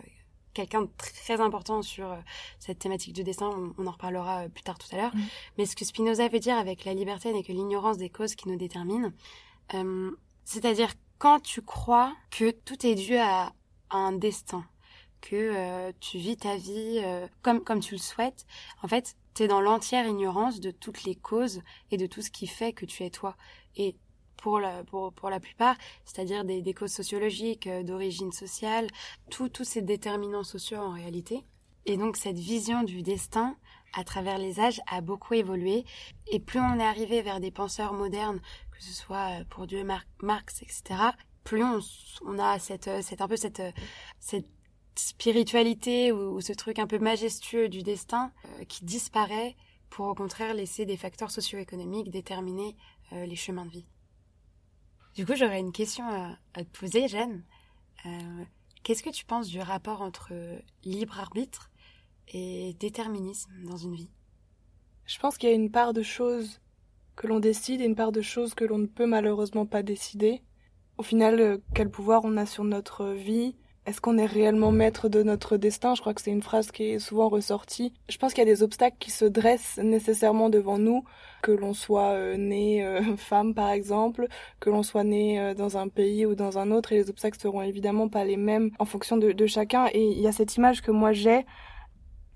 quelqu'un 0.59 0.83
de 0.83 0.91
très 0.97 1.41
important 1.41 1.83
sur 1.83 2.11
euh, 2.11 2.17
cette 2.59 2.81
thématique 2.81 3.12
du 3.12 3.23
destin. 3.23 3.49
On, 3.79 3.87
en 3.87 3.91
reparlera 3.93 4.45
euh, 4.45 4.49
plus 4.49 4.65
tard 4.65 4.77
tout 4.77 4.88
à 4.93 4.97
l'heure. 4.97 5.15
Mm. 5.15 5.21
Mais 5.57 5.67
ce 5.67 5.77
que 5.77 5.85
Spinoza 5.85 6.27
veut 6.29 6.41
dire 6.41 6.57
avec 6.57 6.85
la 6.85 6.95
liberté 6.95 7.33
n'est 7.33 7.45
que 7.45 7.53
l'ignorance 7.53 7.97
des 7.97 8.11
causes 8.11 8.35
qui 8.35 8.49
nous 8.49 8.57
déterminent. 8.57 9.12
Euh, 9.75 10.11
c'est-à-dire 10.45 10.91
quand 11.19 11.41
tu 11.41 11.62
crois 11.62 12.12
que 12.31 12.50
tout 12.50 12.85
est 12.85 12.97
dû 12.97 13.17
à, 13.17 13.53
un 13.91 14.12
destin, 14.12 14.65
que 15.21 15.91
tu 15.93 16.19
vis 16.19 16.37
ta 16.37 16.57
vie 16.57 17.03
comme 17.43 17.65
comme 17.65 17.81
tu 17.81 17.95
le 17.95 18.00
souhaites, 18.00 18.47
en 18.83 18.88
fait, 18.88 19.17
tu 19.35 19.45
es 19.45 19.49
dans 19.49 19.62
l'entière 19.62 20.07
ignorance 20.07 20.61
de 20.61 20.71
toutes 20.71 21.05
les 21.05 21.15
causes 21.15 21.62
et 21.91 21.97
de 21.97 22.07
tout 22.07 22.21
ce 22.23 22.31
qui 22.31 22.47
fait 22.47 22.73
que 22.73 22.85
tu 22.85 23.03
es 23.03 23.11
toi. 23.11 23.35
Et 23.77 23.97
pour 24.38 24.61
la, 24.61 24.85
pour, 24.85 25.12
pour 25.12 25.28
la 25.28 25.40
plupart, 25.40 25.76
c'est-à-dire 26.04 26.45
des, 26.45 26.62
des, 26.62 26.73
causes 26.73 26.92
sociologiques, 26.92 27.66
euh, 27.66 27.83
d'origine 27.83 28.33
sociale, 28.33 28.87
tous 29.30 29.64
ces 29.64 29.83
déterminants 29.83 30.45
sociaux 30.45 30.78
en 30.78 30.92
réalité. 30.92 31.45
Et 31.85 31.97
donc 31.97 32.16
cette 32.16 32.38
vision 32.38 32.83
du 32.83 33.02
destin 33.02 33.57
à 33.95 34.04
travers 34.04 34.38
les 34.38 34.61
âges 34.61 34.80
a 34.87 35.00
beaucoup 35.00 35.35
évolué. 35.35 35.85
Et 36.30 36.40
plus 36.40 36.61
on 36.61 36.78
est 36.78 36.85
arrivé 36.85 37.21
vers 37.21 37.40
des 37.40 37.50
penseurs 37.50 37.92
modernes, 37.92 38.40
que 38.71 38.83
ce 38.83 38.92
soit 38.92 39.40
euh, 39.40 39.45
pour 39.50 39.66
Dieu, 39.66 39.85
Marx, 40.23 40.62
etc., 40.62 41.00
plus 41.45 41.64
on, 41.64 41.80
on 42.26 42.38
a 42.38 42.59
cette, 42.59 42.88
euh, 42.88 43.02
cette, 43.02 43.21
un 43.21 43.28
peu 43.28 43.37
cette, 43.37 43.62
cette 44.21 44.47
spiritualité 44.95 46.12
ou, 46.12 46.40
ce 46.40 46.52
truc 46.52 46.78
un 46.78 46.87
peu 46.87 46.99
majestueux 46.99 47.68
du 47.68 47.83
destin 47.83 48.33
qui 48.68 48.85
disparaît 48.85 49.57
pour 49.90 50.07
au 50.07 50.14
contraire 50.14 50.54
laisser 50.54 50.85
des 50.87 50.97
facteurs 50.97 51.30
socio-économiques 51.30 52.11
déterminer 52.11 52.76
les 53.12 53.37
chemins 53.37 53.64
de 53.64 53.71
vie. 53.71 53.87
Du 55.19 55.27
coup, 55.27 55.35
j'aurais 55.35 55.59
une 55.59 55.73
question 55.73 56.05
à, 56.07 56.63
te 56.63 56.79
poser, 56.79 57.09
Jeanne. 57.09 57.43
Qu'est-ce 58.85 59.03
que 59.03 59.11
tu 59.11 59.25
penses 59.25 59.49
du 59.49 59.59
rapport 59.61 60.01
entre 60.01 60.33
libre 60.85 61.19
arbitre 61.19 61.73
et 62.29 62.77
déterminisme 62.79 63.51
dans 63.65 63.77
une 63.77 63.97
vie? 63.97 64.13
Je 65.07 65.19
pense 65.19 65.37
qu'il 65.37 65.49
y 65.49 65.53
a 65.53 65.57
une 65.57 65.73
part 65.73 65.93
de 65.93 66.05
choses 66.05 66.61
que 67.17 67.27
l'on 67.27 67.41
décide 67.41 67.81
et 67.81 67.85
une 67.85 67.97
part 67.97 68.13
de 68.13 68.23
choses 68.23 68.55
que 68.55 68.65
l'on 68.65 68.79
ne 68.79 68.87
peut 68.87 69.07
malheureusement 69.07 69.67
pas 69.67 69.83
décider. 69.83 70.41
Au 70.99 71.03
final, 71.03 71.41
euh, 71.41 71.59
quel 71.75 71.91
pouvoir 71.91 72.21
on 72.23 72.37
a 72.37 72.47
sur 72.47 72.63
notre 72.63 73.07
vie 73.07 73.57
Est-ce 73.88 74.02
qu'on 74.02 74.18
est 74.18 74.26
réellement 74.26 74.71
maître 74.71 75.09
de 75.09 75.23
notre 75.23 75.57
destin? 75.57 75.95
Je 75.95 76.02
crois 76.02 76.12
que 76.12 76.21
c'est 76.21 76.30
une 76.30 76.42
phrase 76.42 76.71
qui 76.73 76.90
est 76.90 76.99
souvent 76.99 77.30
ressortie. 77.30 77.95
Je 78.11 78.18
pense 78.18 78.35
qu'il 78.35 78.45
y 78.45 78.47
a 78.47 78.54
des 78.54 78.62
obstacles 78.62 78.99
qui 79.00 79.11
se 79.11 79.25
dressent 79.25 79.80
nécessairement 79.83 80.50
devant 80.50 80.76
nous, 80.76 81.04
que 81.40 81.52
l'on 81.52 81.73
soit 81.73 82.11
euh, 82.11 82.37
né 82.37 82.85
euh, 82.85 83.00
femme 83.16 83.54
par 83.54 83.71
exemple, 83.71 84.28
que 84.61 84.68
l'on 84.68 84.83
soit 84.83 85.04
né 85.04 85.54
dans 85.57 85.78
un 85.78 85.88
pays 85.88 86.26
ou 86.26 86.35
dans 86.35 86.59
un 86.59 86.71
autre, 86.71 86.92
et 86.92 86.97
les 86.97 87.09
obstacles 87.09 87.40
seront 87.40 87.62
évidemment 87.62 88.11
pas 88.11 88.26
les 88.26 88.37
mêmes 88.37 88.73
en 88.78 88.85
fonction 88.85 89.16
de, 89.16 89.33
de 89.33 89.47
chacun. 89.47 89.87
Et 89.95 90.04
il 90.04 90.21
y 90.21 90.26
a 90.26 90.33
cette 90.33 90.54
image 90.57 90.83
que 90.83 90.90
moi 90.90 91.12
j'ai, 91.12 91.47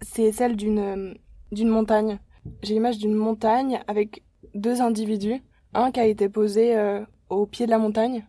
c'est 0.01 0.33
celle 0.33 0.57
d'une 0.57 1.19
d'une 1.51 1.69
montagne. 1.69 2.19
J'ai 2.63 2.73
l'image 2.73 2.97
d'une 2.97 3.13
montagne 3.13 3.83
avec 3.89 4.25
deux 4.55 4.81
individus, 4.81 5.43
un 5.75 5.91
qui 5.91 6.01
a 6.01 6.07
été 6.07 6.31
posé 6.31 6.79
euh, 6.79 7.05
au 7.29 7.45
pied 7.45 7.67
de 7.67 7.71
la 7.71 7.79
montagne 7.79 8.25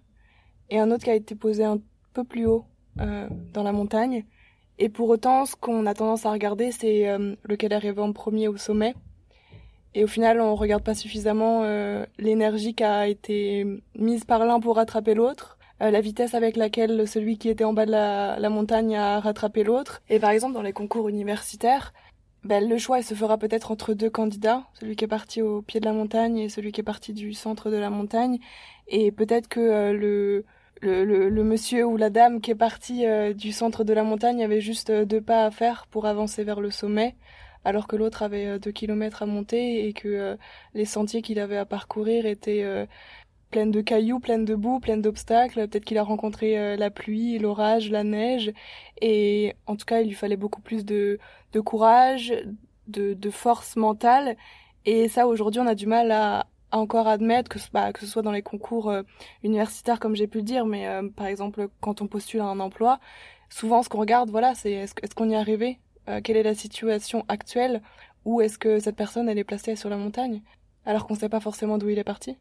et 0.70 0.78
un 0.78 0.92
autre 0.92 1.06
qui 1.06 1.10
a 1.10 1.16
été 1.16 1.36
posé 1.36 1.64
un 1.64 1.80
peu 2.12 2.26
plus 2.26 2.48
haut 2.48 2.66
euh, 3.00 3.28
dans 3.54 3.64
la 3.64 3.72
montagne. 3.72 4.26
Et 4.80 4.90
pour 4.90 5.10
autant, 5.10 5.46
ce 5.46 5.56
qu'on 5.56 5.86
a 5.86 5.94
tendance 5.94 6.26
à 6.26 6.32
regarder, 6.32 6.72
c'est 6.72 7.10
euh, 7.10 7.36
lequel 7.44 7.72
est 7.72 7.76
arrivé 7.76 8.02
en 8.02 8.12
premier 8.12 8.48
au 8.48 8.58
sommet. 8.58 8.96
Et 9.96 10.04
au 10.04 10.08
final, 10.08 10.42
on 10.42 10.56
regarde 10.56 10.84
pas 10.84 10.96
suffisamment 10.96 11.62
l'énergie 12.18 12.74
qui 12.74 12.84
a 12.84 13.08
été 13.08 13.64
mise 13.96 14.26
par 14.26 14.44
l'un 14.44 14.60
pour 14.60 14.78
rattraper 14.78 15.14
l'autre, 15.14 15.60
la 15.80 16.02
vitesse 16.02 16.34
avec 16.34 16.56
laquelle 16.56 17.08
celui 17.08 17.38
qui 17.38 17.48
était 17.48 17.64
en 17.64 17.74
bas 17.74 17.86
de 17.86 17.92
la, 17.92 18.40
la 18.40 18.50
montagne 18.50 18.96
a 18.96 19.20
rattrapé 19.20 19.64
l'autre. 19.64 20.02
Et 20.10 20.18
par 20.18 20.32
exemple, 20.32 20.56
dans 20.56 20.64
les 20.64 20.74
concours 20.74 21.10
universitaires, 21.10 21.94
ben, 22.44 22.68
le 22.68 22.78
choix 22.78 23.02
se 23.02 23.14
fera 23.14 23.38
peut-être 23.38 23.72
entre 23.72 23.94
deux 23.94 24.10
candidats, 24.10 24.66
celui 24.74 24.98
qui 24.98 25.06
est 25.06 25.08
parti 25.08 25.42
au 25.42 25.62
pied 25.62 25.80
de 25.80 25.86
la 25.86 25.94
montagne 25.94 26.38
et 26.38 26.50
celui 26.50 26.74
qui 26.74 26.82
est 26.82 26.84
parti 26.84 27.14
du 27.14 27.34
centre 27.34 27.70
de 27.70 27.78
la 27.78 27.90
montagne. 27.90 28.40
Et 28.88 29.12
peut-être 29.14 29.48
que 29.48 29.62
euh, 29.62 29.94
le, 29.94 30.46
le, 30.86 31.30
le, 31.30 31.44
monsieur 31.44 31.86
ou 31.86 31.98
la 31.98 32.10
dame 32.10 32.42
qui 32.42 32.52
est 32.52 32.56
parti 32.56 33.06
euh, 33.06 33.34
du 33.34 33.52
centre 33.52 33.84
de 33.84 33.94
la 33.94 34.04
montagne 34.04 34.44
avait 34.44 34.62
juste 34.62 34.90
euh, 34.90 35.06
deux 35.06 35.22
pas 35.22 35.46
à 35.46 35.52
faire 35.52 35.88
pour 35.90 36.06
avancer 36.06 36.44
vers 36.44 36.62
le 36.62 36.72
sommet, 36.72 37.16
alors 37.64 37.88
que 37.88 37.96
l'autre 37.96 38.24
avait 38.24 38.60
deux 38.60 38.72
kilomètres 38.72 39.24
à 39.24 39.26
monter 39.26 39.88
et 39.88 39.94
que 39.94 40.38
les 40.74 40.86
sentiers 40.86 41.22
qu'il 41.22 41.40
avait 41.40 41.58
à 41.58 41.66
parcourir 41.66 42.26
étaient 42.26 42.88
pleine 43.54 43.72
de 43.72 43.82
cailloux, 43.82 44.20
pleine 44.20 44.46
de 44.46 44.56
boue, 44.56 44.80
pleine 44.80 45.02
d'obstacles. 45.02 45.68
Peut-être 45.68 45.86
qu'il 45.86 46.00
a 46.00 46.04
rencontré 46.04 46.58
euh, 46.58 46.76
la 46.76 46.90
pluie, 46.90 47.38
l'orage, 47.38 47.92
la 47.92 48.04
neige. 48.04 48.52
Et 49.00 49.54
en 49.68 49.76
tout 49.76 49.86
cas, 49.86 50.02
il 50.02 50.08
lui 50.08 50.16
fallait 50.16 50.38
beaucoup 50.38 50.60
plus 50.62 50.84
de, 50.86 51.20
de 51.54 51.60
courage, 51.60 52.34
de, 52.88 53.14
de 53.14 53.30
force 53.30 53.76
mentale. 53.76 54.38
Et 54.86 55.08
ça, 55.08 55.28
aujourd'hui, 55.28 55.62
on 55.62 55.68
a 55.68 55.76
du 55.76 55.86
mal 55.86 56.12
à, 56.12 56.48
encore 56.78 57.08
admettre 57.08 57.50
que, 57.50 57.60
bah, 57.72 57.94
que 57.94 58.00
ce 58.00 58.08
soit 58.08 58.22
dans 58.22 58.32
les 58.32 58.42
concours 58.42 58.90
euh, 58.90 59.04
universitaires, 59.44 60.00
comme 60.00 60.16
j'ai 60.16 60.28
pu 60.28 60.40
le 60.40 60.44
dire, 60.44 60.66
mais 60.66 60.88
euh, 60.88 61.08
par 61.10 61.28
exemple, 61.28 61.70
quand 61.82 62.02
on 62.02 62.08
postule 62.08 62.42
à 62.42 62.46
un 62.46 62.60
emploi, 62.60 63.00
souvent, 63.50 63.84
ce 63.84 63.90
qu'on 63.90 64.00
regarde, 64.00 64.30
voilà, 64.30 64.56
c'est 64.56 64.72
est-ce 64.72 65.16
qu'on 65.16 65.30
y 65.30 65.34
est 65.34 65.38
arrivé 65.38 65.80
Quelle 66.24 66.36
est 66.36 66.44
la 66.44 66.56
situation 66.56 67.24
actuelle 67.30 67.82
Ou 68.26 68.42
est-ce 68.42 68.58
que 68.58 68.80
cette 68.80 68.96
personne, 68.96 69.30
elle 69.30 69.38
est 69.38 69.44
placée 69.44 69.76
sur 69.76 69.90
la 69.90 69.98
montagne 69.98 70.42
alors 70.86 71.08
qu'on 71.08 71.14
ne 71.14 71.20
sait 71.20 71.30
pas 71.30 71.40
forcément 71.40 71.78
d'où 71.78 71.90
il 71.90 72.00
est 72.00 72.04
parti. 72.04 72.38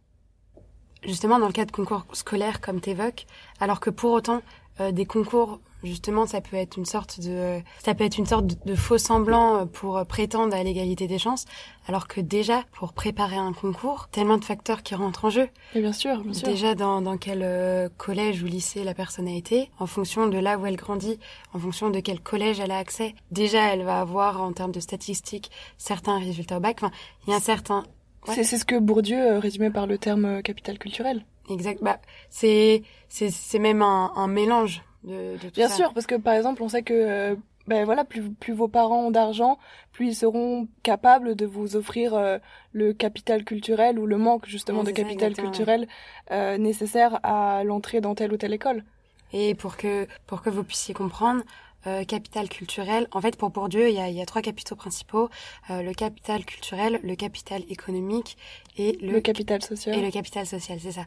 Justement 1.04 1.38
dans 1.38 1.48
le 1.48 1.52
cas 1.52 1.64
de 1.64 1.72
concours 1.72 2.06
scolaires 2.12 2.60
comme 2.60 2.80
t'évoques, 2.80 3.26
alors 3.58 3.80
que 3.80 3.90
pour 3.90 4.12
autant 4.12 4.36
euh, 4.36 4.40
des 4.78 5.06
concours 5.06 5.60
justement 5.84 6.26
ça 6.26 6.40
peut 6.40 6.56
être 6.56 6.76
une 6.76 6.84
sorte 6.84 7.20
de 7.20 7.60
ça 7.82 7.94
peut 7.94 8.04
être 8.04 8.18
une 8.18 8.26
sorte 8.26 8.46
de, 8.46 8.74
faux 8.74 8.98
semblant 8.98 9.56
euh, 9.56 9.64
pour 9.64 10.04
prétendre 10.06 10.54
à 10.54 10.62
l'égalité 10.62 11.06
des 11.06 11.18
chances 11.18 11.44
alors 11.86 12.06
que 12.06 12.20
déjà 12.20 12.62
pour 12.72 12.92
préparer 12.92 13.36
un 13.36 13.52
concours 13.52 14.08
tellement 14.10 14.38
de 14.38 14.44
facteurs 14.44 14.82
qui 14.82 14.94
rentrent 14.94 15.24
en 15.24 15.30
jeu. 15.30 15.48
Et 15.74 15.80
bien 15.80 15.92
sûr 15.92 16.20
bien 16.20 16.32
sûr. 16.32 16.48
Déjà 16.48 16.74
dans, 16.74 17.02
dans 17.02 17.16
quel 17.16 17.40
euh, 17.42 17.88
collège 17.96 18.42
ou 18.42 18.46
lycée 18.46 18.84
la 18.84 18.94
personne 18.94 19.28
a 19.28 19.34
été 19.34 19.70
en 19.78 19.86
fonction 19.86 20.28
de 20.28 20.38
là 20.38 20.58
où 20.58 20.66
elle 20.66 20.76
grandit 20.76 21.18
en 21.52 21.58
fonction 21.58 21.90
de 21.90 22.00
quel 22.00 22.20
collège 22.20 22.60
elle 22.60 22.70
a 22.70 22.78
accès. 22.78 23.14
Déjà 23.30 23.72
elle 23.72 23.82
va 23.82 24.00
avoir 24.00 24.42
en 24.42 24.52
termes 24.52 24.72
de 24.72 24.80
statistiques 24.80 25.50
certains 25.78 26.18
résultats 26.18 26.58
au 26.58 26.60
bac. 26.60 26.78
Enfin 26.80 26.92
il 27.26 27.30
y 27.30 27.32
a 27.32 27.36
un 27.36 27.40
certain 27.40 27.84
c'est 28.26 28.44
ce 28.44 28.64
que 28.64 28.78
Bourdieu 28.78 29.18
euh, 29.18 29.38
résumait 29.38 29.70
par 29.70 29.86
le 29.86 29.98
terme 29.98 30.24
euh, 30.24 30.42
capital 30.42 30.78
culturel. 30.78 31.24
Exact. 31.50 31.82
Bah, 31.82 32.00
c'est 32.30 32.82
c'est 33.08 33.58
même 33.58 33.82
un, 33.82 34.12
un 34.16 34.28
mélange 34.28 34.82
de, 35.04 35.34
de 35.34 35.48
tout 35.48 35.54
Bien 35.54 35.68
sûr, 35.68 35.92
parce 35.92 36.06
que 36.06 36.14
par 36.14 36.34
exemple, 36.34 36.62
on 36.62 36.68
sait 36.68 36.82
que 36.82 36.94
euh, 36.94 37.34
ben 37.66 37.84
voilà, 37.84 38.04
plus, 38.04 38.30
plus 38.30 38.52
vos 38.52 38.68
parents 38.68 39.06
ont 39.06 39.10
d'argent, 39.10 39.58
plus 39.92 40.08
ils 40.08 40.14
seront 40.14 40.66
capables 40.82 41.36
de 41.36 41.46
vous 41.46 41.76
offrir 41.76 42.40
le 42.72 42.92
capital 42.92 43.44
culturel 43.44 43.98
ou 43.98 44.06
le 44.06 44.16
manque 44.16 44.46
justement 44.46 44.82
de 44.82 44.90
capital 44.90 45.34
culturel 45.34 45.86
euh, 46.30 46.58
nécessaire 46.58 47.20
à 47.22 47.62
l'entrée 47.64 48.00
dans 48.00 48.14
telle 48.14 48.32
ou 48.32 48.36
telle 48.36 48.52
école. 48.52 48.84
Et 49.32 49.54
pour 49.54 49.76
que 49.76 50.06
pour 50.26 50.42
que 50.42 50.50
vous 50.50 50.64
puissiez 50.64 50.92
comprendre, 50.94 51.42
euh, 51.86 52.04
capital 52.04 52.48
culturel. 52.48 53.08
En 53.12 53.20
fait, 53.20 53.36
pour 53.36 53.50
Bourdieu, 53.50 53.88
il 53.88 53.94
y 53.94 53.98
a, 53.98 54.08
il 54.08 54.16
y 54.16 54.22
a 54.22 54.26
trois 54.26 54.42
capitaux 54.42 54.76
principaux 54.76 55.30
euh, 55.70 55.82
le 55.82 55.92
capital 55.94 56.44
culturel, 56.44 57.00
le 57.02 57.14
capital 57.16 57.62
économique 57.68 58.36
et 58.78 58.98
le, 59.02 59.20
capital 59.20 59.62
social. 59.62 59.98
Et 59.98 60.02
le 60.02 60.10
capital 60.10 60.46
social, 60.46 60.78
c'est 60.80 60.92
ça. 60.92 61.04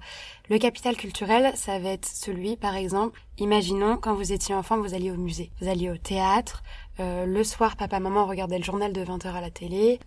Le 0.50 0.58
capital 0.58 0.96
culturel, 0.96 1.52
ça 1.56 1.80
va 1.80 1.90
être 1.90 2.06
celui, 2.06 2.58
par 2.58 2.76
exemple, 2.76 3.22
imaginons 3.38 3.98
quand 3.98 4.14
vous 4.14 4.34
étiez 4.34 4.54
enfant, 4.54 4.78
vous 4.78 4.94
alliez 4.94 5.12
au 5.12 5.18
musée, 5.18 5.52
vous 5.62 5.68
alliez 5.70 5.90
au 5.90 5.98
théâtre. 5.98 6.64
Euh, 7.00 7.26
le 7.26 7.44
soir, 7.44 7.76
papa, 7.76 8.00
maman 8.00 8.26
regardait 8.26 8.58
le 8.58 8.64
journal 8.64 8.94
de 8.94 9.04
20h 9.04 9.28
à 9.34 9.42
la 9.42 9.50
télé 9.50 10.00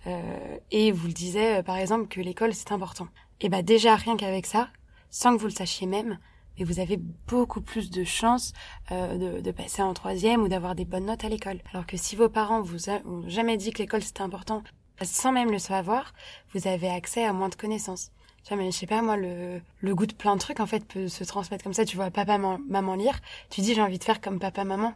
et 0.71 0.93
vous 0.93 1.07
le 1.07 1.13
disait, 1.13 1.63
par 1.63 1.77
exemple, 1.77 2.09
que 2.09 2.21
l'école 2.21 2.55
c'est 2.55 2.73
important. 2.73 3.09
Et 3.41 3.49
bah 3.49 3.63
déjà 3.63 3.95
rien 3.95 4.17
qu'avec 4.17 4.47
ça, 4.47 4.69
sans 5.11 5.35
que 5.35 5.41
vous 5.41 5.47
le 5.47 5.53
sachiez 5.53 5.87
même, 5.87 6.19
et 6.59 6.65
vous 6.65 6.81
avez 6.81 6.99
beaucoup 7.27 7.61
plus 7.61 7.91
de 7.91 8.05
chances 8.05 8.53
euh, 8.91 9.37
de, 9.37 9.41
de, 9.41 9.51
passer 9.51 9.83
en 9.83 9.95
troisième 9.95 10.43
ou 10.43 10.49
d'avoir 10.49 10.75
des 10.75 10.85
bonnes 10.85 11.07
notes 11.07 11.25
à 11.25 11.29
l'école. 11.29 11.61
Alors 11.73 11.87
que 11.87 11.97
si 11.97 12.17
vos 12.17 12.29
parents 12.29 12.61
vous 12.61 12.91
ont 12.91 13.29
jamais 13.29 13.57
dit 13.57 13.73
que 13.73 13.79
l'école 13.79 14.03
c'était 14.03 14.23
important, 14.23 14.63
sans 15.03 15.33
même 15.33 15.51
le 15.51 15.59
savoir, 15.59 16.13
vous 16.53 16.67
avez 16.67 16.89
accès 16.89 17.25
à 17.25 17.33
moins 17.33 17.49
de 17.49 17.55
connaissances. 17.55 18.11
Tu 18.45 18.55
vois, 18.55 18.63
mais 18.63 18.71
je 18.71 18.77
sais 18.77 18.87
pas, 18.87 19.03
moi, 19.03 19.17
le, 19.17 19.61
le 19.81 19.95
goût 19.95 20.07
de 20.07 20.15
plein 20.15 20.35
de 20.35 20.41
trucs, 20.41 20.61
en 20.61 20.67
fait, 20.67 20.85
peut 20.85 21.09
se 21.09 21.25
transmettre 21.25 21.65
comme 21.65 21.75
ça. 21.75 21.85
Tu 21.85 21.97
vois 21.97 22.11
papa, 22.11 22.39
maman 22.39 22.95
lire, 22.95 23.21
tu 23.51 23.61
dis 23.61 23.75
j'ai 23.75 23.83
envie 23.83 23.99
de 23.99 24.05
faire 24.05 24.21
comme 24.21 24.39
papa, 24.39 24.65
maman. 24.65 24.95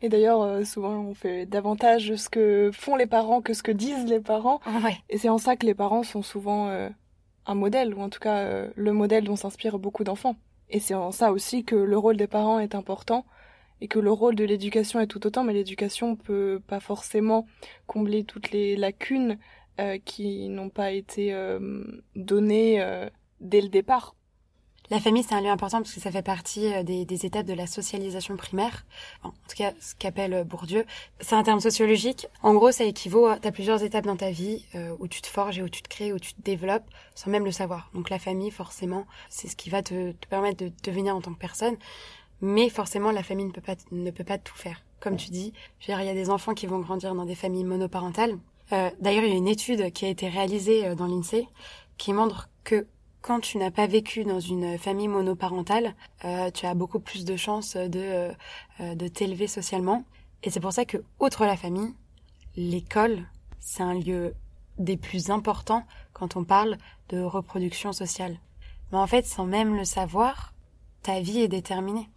Et 0.00 0.08
d'ailleurs, 0.08 0.42
euh, 0.42 0.64
souvent, 0.64 0.92
on 0.92 1.14
fait 1.14 1.44
davantage 1.44 2.14
ce 2.14 2.28
que 2.28 2.70
font 2.72 2.96
les 2.96 3.06
parents 3.06 3.42
que 3.42 3.52
ce 3.52 3.62
que 3.62 3.72
disent 3.72 4.06
les 4.06 4.20
parents. 4.20 4.60
Ouais. 4.84 4.96
Et 5.08 5.18
c'est 5.18 5.28
en 5.28 5.38
ça 5.38 5.56
que 5.56 5.66
les 5.66 5.74
parents 5.74 6.04
sont 6.04 6.22
souvent 6.22 6.68
euh, 6.68 6.88
un 7.46 7.54
modèle, 7.54 7.94
ou 7.94 8.00
en 8.00 8.08
tout 8.08 8.20
cas 8.20 8.66
le 8.74 8.92
modèle 8.92 9.24
dont 9.24 9.36
s'inspirent 9.36 9.78
beaucoup 9.78 10.04
d'enfants. 10.04 10.36
Et 10.70 10.80
c'est 10.80 10.94
en 10.94 11.10
ça 11.12 11.32
aussi 11.32 11.64
que 11.64 11.76
le 11.76 11.98
rôle 11.98 12.16
des 12.16 12.26
parents 12.26 12.58
est 12.58 12.74
important 12.74 13.24
et 13.80 13.88
que 13.88 13.98
le 13.98 14.10
rôle 14.10 14.34
de 14.34 14.44
l'éducation 14.44 15.00
est 15.00 15.06
tout 15.06 15.26
autant, 15.26 15.44
mais 15.44 15.52
l'éducation 15.52 16.16
peut 16.16 16.60
pas 16.66 16.80
forcément 16.80 17.46
combler 17.86 18.24
toutes 18.24 18.50
les 18.50 18.76
lacunes 18.76 19.38
euh, 19.80 19.98
qui 20.04 20.48
n'ont 20.48 20.70
pas 20.70 20.90
été 20.90 21.32
euh, 21.32 21.84
données 22.16 22.82
euh, 22.82 23.08
dès 23.40 23.60
le 23.60 23.68
départ. 23.68 24.16
La 24.90 25.00
famille, 25.00 25.22
c'est 25.22 25.34
un 25.34 25.42
lieu 25.42 25.50
important 25.50 25.82
parce 25.82 25.92
que 25.92 26.00
ça 26.00 26.10
fait 26.10 26.22
partie 26.22 26.72
euh, 26.72 26.82
des, 26.82 27.04
des 27.04 27.26
étapes 27.26 27.44
de 27.44 27.52
la 27.52 27.66
socialisation 27.66 28.36
primaire. 28.36 28.86
en 29.22 29.30
tout 29.30 29.56
cas, 29.56 29.72
ce 29.82 29.94
qu'appelle 29.94 30.32
euh, 30.32 30.44
Bourdieu. 30.44 30.86
C'est 31.20 31.34
un 31.34 31.42
terme 31.42 31.60
sociologique. 31.60 32.26
En 32.42 32.54
gros, 32.54 32.72
ça 32.72 32.84
équivaut 32.84 33.26
à, 33.26 33.38
t'as 33.38 33.50
plusieurs 33.50 33.82
étapes 33.82 34.06
dans 34.06 34.16
ta 34.16 34.30
vie 34.30 34.64
euh, 34.74 34.96
où 34.98 35.06
tu 35.06 35.20
te 35.20 35.26
forges 35.26 35.58
et 35.58 35.62
où 35.62 35.68
tu 35.68 35.82
te 35.82 35.88
crées, 35.90 36.14
où 36.14 36.18
tu 36.18 36.32
te 36.32 36.40
développes 36.40 36.88
sans 37.14 37.30
même 37.30 37.44
le 37.44 37.52
savoir. 37.52 37.90
Donc 37.92 38.08
la 38.08 38.18
famille, 38.18 38.50
forcément, 38.50 39.06
c'est 39.28 39.48
ce 39.48 39.56
qui 39.56 39.68
va 39.68 39.82
te, 39.82 40.12
te 40.12 40.26
permettre 40.26 40.64
de 40.64 40.72
devenir 40.82 41.14
en 41.14 41.20
tant 41.20 41.34
que 41.34 41.38
personne. 41.38 41.76
Mais 42.40 42.70
forcément, 42.70 43.12
la 43.12 43.22
famille 43.22 43.44
ne 43.44 43.52
peut 43.52 43.60
pas, 43.60 43.76
ne 43.92 44.10
peut 44.10 44.24
pas 44.24 44.38
tout 44.38 44.56
faire. 44.56 44.82
Comme 45.00 45.16
tu 45.16 45.30
dis, 45.30 45.52
il 45.86 45.90
y 45.90 45.92
a 45.92 46.14
des 46.14 46.30
enfants 46.30 46.54
qui 46.54 46.66
vont 46.66 46.78
grandir 46.78 47.14
dans 47.14 47.26
des 47.26 47.34
familles 47.34 47.64
monoparentales. 47.64 48.38
Euh, 48.72 48.90
D'ailleurs, 49.00 49.24
il 49.24 49.30
y 49.30 49.34
a 49.34 49.36
une 49.36 49.48
étude 49.48 49.92
qui 49.92 50.06
a 50.06 50.08
été 50.08 50.28
réalisée 50.28 50.94
dans 50.94 51.06
l'INSEE 51.06 51.46
qui 51.98 52.14
montre 52.14 52.48
que 52.64 52.86
quand 53.20 53.40
tu 53.40 53.58
n'as 53.58 53.70
pas 53.70 53.86
vécu 53.86 54.24
dans 54.24 54.40
une 54.40 54.78
famille 54.78 55.08
monoparentale, 55.08 55.94
euh, 56.24 56.50
tu 56.50 56.66
as 56.66 56.74
beaucoup 56.74 57.00
plus 57.00 57.24
de 57.24 57.36
chances 57.36 57.76
de, 57.76 58.32
euh, 58.80 58.94
de 58.94 59.08
t'élever 59.08 59.46
socialement. 59.46 60.04
Et 60.42 60.50
c'est 60.50 60.60
pour 60.60 60.72
ça 60.72 60.84
que, 60.84 60.98
outre 61.20 61.44
la 61.44 61.56
famille, 61.56 61.94
l'école, 62.56 63.24
c'est 63.58 63.82
un 63.82 63.94
lieu 63.94 64.34
des 64.78 64.96
plus 64.96 65.30
importants 65.30 65.84
quand 66.12 66.36
on 66.36 66.44
parle 66.44 66.78
de 67.08 67.20
reproduction 67.20 67.92
sociale. 67.92 68.38
Mais 68.92 68.98
en 68.98 69.06
fait, 69.06 69.26
sans 69.26 69.46
même 69.46 69.76
le 69.76 69.84
savoir, 69.84 70.54
ta 71.02 71.20
vie 71.20 71.40
est 71.40 71.48
déterminée. 71.48 72.08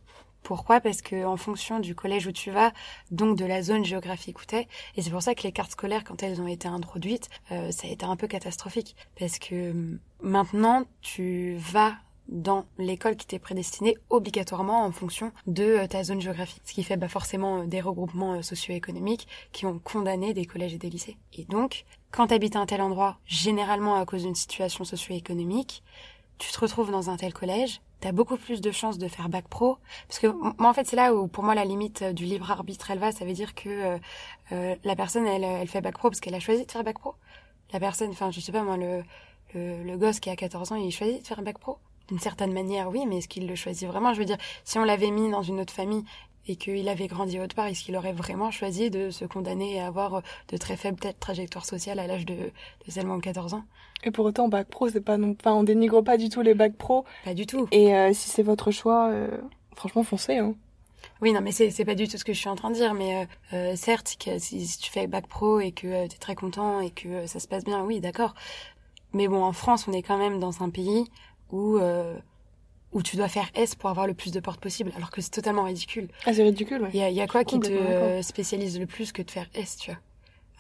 Pourquoi? 0.44 0.82
Parce 0.82 1.02
que 1.02 1.26
en 1.26 1.38
fonction 1.38 1.80
du 1.80 1.96
collège 1.96 2.28
où 2.28 2.32
tu 2.32 2.52
vas, 2.52 2.72
donc 3.12 3.38
de 3.38 3.46
la 3.46 3.62
zone 3.62 3.86
géographique 3.86 4.40
où 4.40 4.46
t'es, 4.46 4.68
et 4.96 5.02
c'est 5.02 5.12
pour 5.12 5.22
ça 5.22 5.36
que 5.36 5.44
les 5.44 5.52
cartes 5.52 5.72
scolaires, 5.72 6.04
quand 6.04 6.24
elles 6.24 6.42
ont 6.42 6.48
été 6.48 6.68
introduites, 6.68 7.30
euh, 7.52 7.72
ça 7.72 7.88
a 7.88 7.92
été 7.92 8.06
un 8.06 8.16
peu 8.16 8.28
catastrophique. 8.28 8.96
Parce 9.20 9.40
que 9.40 9.72
hum, 9.72 10.00
maintenant, 10.22 10.84
tu 11.02 11.56
vas 11.58 11.96
dans 12.28 12.66
l'école 12.78 13.18
qui 13.18 13.28
t'est 13.28 13.40
prédestinée 13.40 13.98
obligatoirement 14.10 14.86
en 14.86 14.92
fonction 14.92 15.32
de 15.48 15.64
euh, 15.64 15.88
ta 15.88 16.04
zone 16.04 16.22
géographique. 16.22 16.62
Ce 16.66 16.74
qui 16.74 16.84
fait 16.84 16.98
bah, 16.98 17.10
forcément 17.10 17.62
euh, 17.62 17.66
des 17.66 17.82
regroupements 17.82 18.42
socio-économiques 18.42 19.28
qui 19.52 19.66
ont 19.66 19.80
condamné 19.80 20.34
des 20.34 20.46
collèges 20.46 20.74
et 20.74 20.78
des 20.78 20.90
lycées. 20.90 21.18
Et 21.34 21.46
donc, 21.46 21.86
quand 22.10 22.28
tu 22.28 22.34
habites 22.34 22.56
à 22.56 22.60
un 22.60 22.66
tel 22.66 22.82
endroit, 22.82 23.20
généralement 23.26 23.96
à 23.96 24.06
cause 24.06 24.24
d'une 24.24 24.36
situation 24.36 24.86
socio-économique, 24.86 25.84
tu 26.38 26.52
te 26.52 26.60
retrouves 26.60 26.90
dans 26.90 27.10
un 27.10 27.18
tel 27.18 27.34
collège, 27.34 27.82
t'as 28.02 28.12
beaucoup 28.12 28.36
plus 28.38 28.60
de 28.62 28.72
chances 28.72 28.98
de 28.98 29.08
faire 29.08 29.30
bac 29.30 29.48
pro. 29.48 29.78
Parce 30.08 30.20
que 30.20 30.28
moi 30.28 30.70
en 30.70 30.74
fait 30.74 30.86
c'est 30.88 30.96
là 30.96 31.14
où 31.16 31.28
pour 31.28 31.44
moi 31.44 31.56
la 31.56 31.66
limite 31.66 32.04
du 32.04 32.26
libre 32.26 32.52
arbitre 32.52 32.92
elle 32.92 33.00
va. 33.00 33.12
Ça 33.12 33.24
veut 33.26 33.34
dire 33.34 33.56
que 33.56 33.98
euh, 34.52 34.76
la 34.84 34.96
personne 34.96 35.26
elle, 35.26 35.44
elle 35.44 35.68
fait 35.68 35.82
bac 35.82 35.94
pro 35.98 36.10
parce 36.10 36.20
qu'elle 36.20 36.36
a 36.36 36.40
choisi 36.40 36.66
de 36.66 36.72
faire 36.72 36.84
bac 36.84 37.00
pro. 37.00 37.16
La 37.72 37.80
personne 37.80 38.10
enfin 38.10 38.32
je 38.32 38.40
sais 38.42 38.52
pas 38.52 38.64
moi 38.64 38.78
le, 38.78 39.04
le, 39.54 39.84
le 39.84 39.98
gosse 39.98 40.20
qui 40.20 40.30
a 40.30 40.36
14 40.36 40.74
ans 40.74 40.76
il 40.76 40.92
choisit 40.92 41.22
de 41.22 41.28
faire 41.28 41.40
un 41.40 41.44
bac 41.44 41.58
pro. 41.58 41.78
D'une 42.08 42.20
certaine 42.20 42.52
manière, 42.52 42.90
oui, 42.90 43.06
mais 43.08 43.20
est-ce 43.20 43.30
qu'il 43.30 43.48
le 43.48 43.56
choisit 43.56 43.88
vraiment? 43.88 44.14
Je 44.14 44.20
veux 44.20 44.26
dire, 44.26 44.38
si 44.66 44.78
on 44.78 44.84
l'avait 44.84 45.12
mis 45.12 45.32
dans 45.32 45.44
une 45.44 45.62
autre 45.62 45.72
famille 45.72 46.04
et 46.48 46.56
qu'il 46.56 46.88
avait 46.90 47.08
grandi 47.08 47.40
autre 47.40 47.56
part, 47.56 47.68
est-ce 47.68 47.84
qu'il 47.84 47.96
aurait 47.96 48.14
vraiment 48.14 48.52
choisi 48.52 48.90
de 48.90 49.10
se 49.10 49.26
condamner 49.26 49.80
à 49.80 49.88
avoir 49.88 50.22
de 50.50 50.58
très 50.58 50.76
faibles 50.76 51.00
trajectoires 51.20 51.66
sociales 51.66 52.00
à 52.00 52.08
l'âge 52.08 52.26
de, 52.26 52.36
de 52.36 52.92
seulement 52.92 53.20
14 53.20 53.54
ans? 53.54 53.64
Et 54.04 54.12
pour 54.12 54.26
autant, 54.26 54.48
bac 54.48 54.68
pro, 54.68 54.90
c'est 54.90 55.02
pas 55.02 55.18
non, 55.18 55.36
enfin, 55.40 55.54
on 55.54 55.64
dénigre 55.64 56.02
pas 56.02 56.18
du 56.18 56.30
tout 56.30 56.42
les 56.42 56.54
bacs 56.54 56.76
pro. 56.76 57.06
Pas 57.24 57.34
du 57.34 57.46
tout. 57.46 57.68
Et 57.72 57.96
euh, 57.96 58.14
si 58.14 58.30
c'est 58.30 58.44
votre 58.44 58.72
choix, 58.72 59.10
euh, 59.10 59.38
franchement, 59.76 60.04
foncez. 60.04 60.38
Hein. 60.38 60.56
Oui, 61.22 61.34
non, 61.34 61.42
mais 61.42 61.52
c'est, 61.52 61.86
pas 61.86 61.96
du 61.96 62.08
tout 62.08 62.18
ce 62.18 62.26
que 62.26 62.34
je 62.34 62.40
suis 62.40 62.50
en 62.50 62.56
train 62.56 62.70
de 62.72 62.76
dire. 62.76 62.94
Mais 62.94 63.28
euh, 63.54 63.76
certes, 63.76 64.18
que 64.24 64.40
si, 64.40 64.66
si, 64.66 64.80
tu 64.80 64.92
fais 64.92 65.06
bac 65.08 65.28
pro 65.28 65.60
et 65.60 65.72
que 65.72 66.08
tu 66.08 66.16
es 66.16 66.20
très 66.20 66.36
content 66.36 66.82
et 66.82 66.90
que 66.90 67.28
ça 67.28 67.40
se 67.40 67.48
passe 67.48 67.64
bien, 67.64 67.84
oui, 67.84 68.00
d'accord. 68.00 68.34
Mais 69.14 69.28
bon, 69.28 69.44
en 69.44 69.54
France, 69.54 69.88
on 69.88 69.94
est 69.94 70.02
quand 70.02 70.18
même 70.18 70.40
dans 70.40 70.64
un 70.64 70.70
pays 70.70 71.06
où 71.52 71.78
euh, 71.78 72.18
où 72.92 73.02
tu 73.02 73.16
dois 73.16 73.28
faire 73.28 73.50
S 73.56 73.76
pour 73.76 73.90
avoir 73.90 74.08
le 74.08 74.14
plus 74.14 74.32
de 74.32 74.40
portes 74.40 74.60
possible, 74.60 74.92
alors 74.96 75.12
que 75.12 75.22
c'est 75.22 75.32
totalement 75.32 75.64
ridicule. 75.64 76.10
Ah, 76.26 76.34
c'est 76.34 76.44
ridicule, 76.44 76.82
ouais. 76.82 76.90
Il 76.94 77.00
y 77.00 77.04
a, 77.04 77.10
y 77.10 77.22
a, 77.22 77.28
quoi 77.28 77.44
qui 77.44 77.60
te 77.60 78.22
spécialise 78.22 78.80
le 78.80 78.86
plus 78.86 79.12
que 79.12 79.22
de 79.22 79.32
faire 79.32 79.48
S, 79.54 79.78
tu 79.78 79.92
vois? 79.92 80.00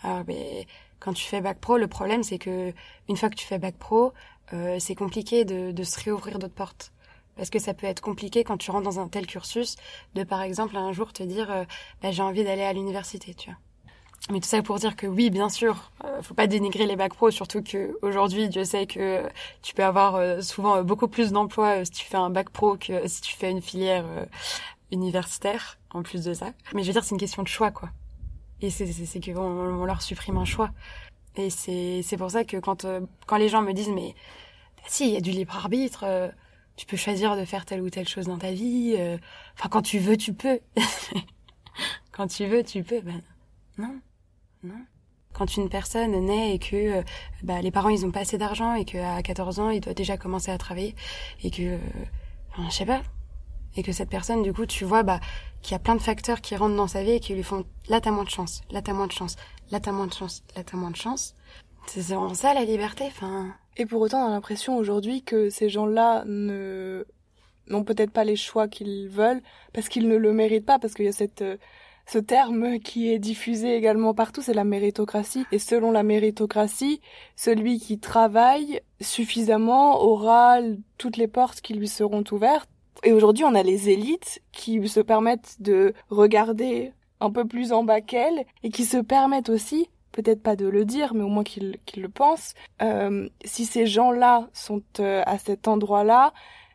Alors, 0.04 0.24
mais 0.28 0.66
quand 1.00 1.14
tu 1.14 1.26
fais 1.26 1.42
bac 1.42 1.60
pro, 1.60 1.78
le 1.78 1.88
problème 1.88 2.24
c'est 2.24 2.38
que 2.40 2.74
une 3.10 3.18
fois 3.18 3.30
que 3.30 3.36
tu 3.36 3.46
fais 3.46 3.60
bac 3.60 3.76
pro, 3.76 4.14
euh, 4.54 4.78
c'est 4.80 4.96
compliqué 4.96 5.46
de, 5.46 5.72
de 5.72 5.84
se 5.84 6.00
réouvrir 6.00 6.40
d'autres 6.40 6.54
portes. 6.54 6.92
Parce 7.36 7.50
que 7.50 7.60
ça 7.60 7.74
peut 7.74 7.88
être 7.88 8.02
compliqué 8.02 8.44
quand 8.44 8.58
tu 8.58 8.72
rentres 8.72 8.84
dans 8.84 9.00
un 9.00 9.08
tel 9.08 9.26
cursus 9.26 9.78
de, 10.16 10.24
par 10.24 10.42
exemple, 10.42 10.76
un 10.76 10.92
jour 10.92 11.14
te 11.14 11.24
dire, 11.24 11.50
euh, 11.52 11.64
bah, 12.02 12.12
j'ai 12.12 12.22
envie 12.22 12.44
d'aller 12.44 12.64
à 12.64 12.74
l'université, 12.74 13.34
tu 13.34 13.50
vois. 13.50 13.58
Mais 14.30 14.40
tout 14.40 14.48
ça 14.48 14.62
pour 14.62 14.78
dire 14.78 14.96
que 14.96 15.08
oui, 15.08 15.30
bien 15.30 15.50
sûr, 15.50 15.92
euh, 16.06 16.22
faut 16.22 16.36
pas 16.36 16.46
dénigrer 16.46 16.86
les 16.86 16.96
bacs 16.96 17.14
pro, 17.14 17.32
surtout 17.32 17.64
que 17.64 17.98
aujourd'hui, 18.04 18.50
Dieu 18.50 18.64
sait 18.64 18.86
que 18.86 19.28
tu 19.64 19.74
peux 19.74 19.84
avoir 19.84 20.16
euh, 20.16 20.42
souvent 20.42 20.78
euh, 20.78 20.84
beaucoup 20.84 21.08
plus 21.08 21.32
d'emplois 21.32 21.80
euh, 21.80 21.86
si 21.86 21.92
tu 21.92 22.06
fais 22.06 22.18
un 22.18 22.30
bac 22.30 22.50
pro 22.52 22.78
que 22.78 23.08
si 23.08 23.22
tu 23.22 23.36
fais 23.36 23.50
une 23.50 23.62
filière 23.62 24.06
universitaire, 24.92 25.80
en 25.90 26.04
plus 26.04 26.24
de 26.24 26.34
ça. 26.34 26.54
Mais 26.74 26.84
je 26.84 26.88
veux 26.88 26.94
dire, 26.94 27.04
c'est 27.04 27.16
une 27.16 27.20
question 27.20 27.42
de 27.42 27.48
choix, 27.48 27.72
quoi. 27.72 27.90
Et 28.62 28.70
c'est 28.70 28.86
c'est 28.86 29.20
que 29.20 29.32
on, 29.32 29.82
on, 29.82 29.86
leur 29.86 30.04
supprime 30.04 30.38
un 30.38 30.46
choix. 30.46 30.70
Et 31.36 31.50
c'est 31.50 32.02
c'est 32.04 32.18
pour 32.18 32.30
ça 32.30 32.44
que 32.44 32.58
quand 32.58 32.86
quand 33.26 33.38
les 33.38 33.50
gens 33.50 33.64
me 33.64 33.74
disent 33.74 33.90
mais 33.90 34.14
bah, 34.78 34.84
si 34.88 35.08
il 35.08 35.14
y 35.14 35.18
a 35.18 35.22
du 35.22 35.32
libre 35.32 35.56
arbitre, 35.56 36.06
tu 36.76 36.86
peux 36.86 36.98
choisir 36.98 37.36
de 37.36 37.46
faire 37.46 37.66
telle 37.66 37.82
ou 37.82 37.90
telle 37.90 38.08
chose 38.08 38.28
dans 38.28 38.38
ta 38.38 38.52
vie. 38.52 38.96
Enfin, 39.58 39.70
quand 39.70 39.82
tu 39.82 39.98
veux, 40.00 40.18
tu 40.18 40.34
peux. 40.34 40.60
quand 42.12 42.28
tu 42.28 42.46
veux, 42.46 42.64
tu 42.64 42.84
peux. 42.84 43.02
Ben 43.02 43.22
non. 43.78 44.00
Quand 45.34 45.56
une 45.56 45.70
personne 45.70 46.12
naît 46.26 46.56
et 46.56 46.60
que 46.60 47.00
euh, 47.00 47.04
bah, 47.44 47.62
les 47.62 47.72
parents 47.72 47.90
ils 47.90 48.06
ont 48.06 48.12
pas 48.12 48.22
assez 48.22 48.38
d'argent 48.38 48.76
et 48.76 48.86
qu'à 48.86 49.22
14 49.22 49.60
ans 49.60 49.70
il 49.70 49.80
doit 49.80 49.94
déjà 49.94 50.18
commencer 50.18 50.52
à 50.52 50.58
travailler 50.58 50.94
et 51.44 51.52
que 51.52 51.62
euh, 51.62 51.78
enfin, 52.52 52.70
je 52.70 52.76
sais 52.76 52.86
pas. 52.86 53.02
Et 53.78 53.84
que 53.84 53.94
cette 53.94 54.10
personne 54.10 54.44
du 54.44 54.52
coup 54.52 54.66
tu 54.66 54.84
vois 54.84 55.04
bah 55.04 55.22
qu'il 55.62 55.72
y 55.72 55.76
a 55.76 55.80
plein 55.80 55.96
de 55.96 56.02
facteurs 56.02 56.42
qui 56.42 56.56
rentrent 56.58 56.76
dans 56.76 56.88
sa 56.88 57.04
vie 57.04 57.12
et 57.12 57.20
qui 57.22 57.34
lui 57.34 57.44
font 57.44 57.66
là 57.88 58.02
t'as 58.02 58.12
moins 58.12 58.26
de 58.26 58.30
chance 58.30 58.62
là 58.72 58.82
t'as 58.82 58.92
moins 58.92 59.08
de 59.08 59.14
chance 59.14 59.38
là 59.72 59.80
t'as 59.80 59.94
moins 59.94 60.08
de 60.08 60.14
chance 60.14 60.44
là 60.56 60.64
t'as 60.64 60.78
moins 60.78 60.92
de 60.92 60.98
chance. 60.98 61.36
C'est 61.88 62.02
vraiment 62.02 62.34
ça 62.34 62.54
la 62.54 62.66
liberté 62.66 63.06
enfin. 63.08 63.56
Et 63.78 63.86
pour 63.86 64.02
autant 64.02 64.26
on 64.26 64.28
a 64.28 64.32
l'impression 64.32 64.76
aujourd'hui 64.78 65.24
que 65.24 65.50
ces 65.50 65.70
gens-là 65.70 66.26
ne 66.26 67.06
n'ont 67.68 67.84
peut-être 67.84 68.12
pas 68.12 68.26
les 68.26 68.36
choix 68.36 68.68
qu'ils 68.68 69.08
veulent 69.08 69.42
parce 69.74 69.88
qu'ils 69.88 70.10
ne 70.10 70.18
le 70.18 70.34
méritent 70.34 70.66
pas 70.66 70.78
parce 70.78 70.94
qu'il 70.94 71.06
y 71.06 71.08
a 71.08 71.14
cette 71.14 71.42
euh, 71.42 71.58
ce 72.12 72.18
terme 72.18 72.80
qui 72.80 73.10
est 73.10 73.20
diffusé 73.20 73.74
également 73.74 74.14
partout, 74.14 74.42
c'est 74.42 74.54
la 74.54 74.66
méritocratie. 74.66 75.46
Et 75.54 75.60
selon 75.60 75.92
la 75.92 76.04
méritocratie, 76.04 77.00
celui 77.38 77.80
qui 77.80 78.00
travaille 78.00 78.82
suffisamment 79.00 80.02
aura 80.02 80.58
toutes 80.98 81.16
les 81.16 81.30
portes 81.30 81.62
qui 81.62 81.74
lui 81.74 81.88
seront 81.88 82.26
ouvertes. 82.32 82.70
Et 83.04 83.14
aujourd'hui, 83.14 83.46
on 83.46 83.56
a 83.56 83.64
les 83.64 83.90
élites 83.90 84.42
qui 84.52 84.86
se 84.90 85.00
permettent 85.00 85.56
de 85.62 85.94
regarder 86.10 86.92
un 87.22 87.32
peu 87.32 87.46
plus 87.48 87.72
en 87.72 87.86
bas 87.86 88.02
qu'elles 88.02 88.46
et 88.64 88.72
qui 88.72 88.84
se 88.84 88.98
permettent 88.98 89.50
aussi, 89.50 89.90
peut-être 90.12 90.44
pas 90.44 90.58
de 90.58 90.68
le 90.68 90.84
dire, 90.84 91.14
mais 91.14 91.24
au 91.24 91.30
moins 91.30 91.46
qu'ils 91.46 91.80
le 91.96 92.10
pensent, 92.10 92.56
euh, 92.82 93.30
si 93.46 93.64
ces 93.64 93.86
gens-là 93.86 94.50
sont 94.52 94.84
euh, 95.00 95.24
à 95.26 95.38
cet 95.38 95.70
endroit-là, 95.70 96.34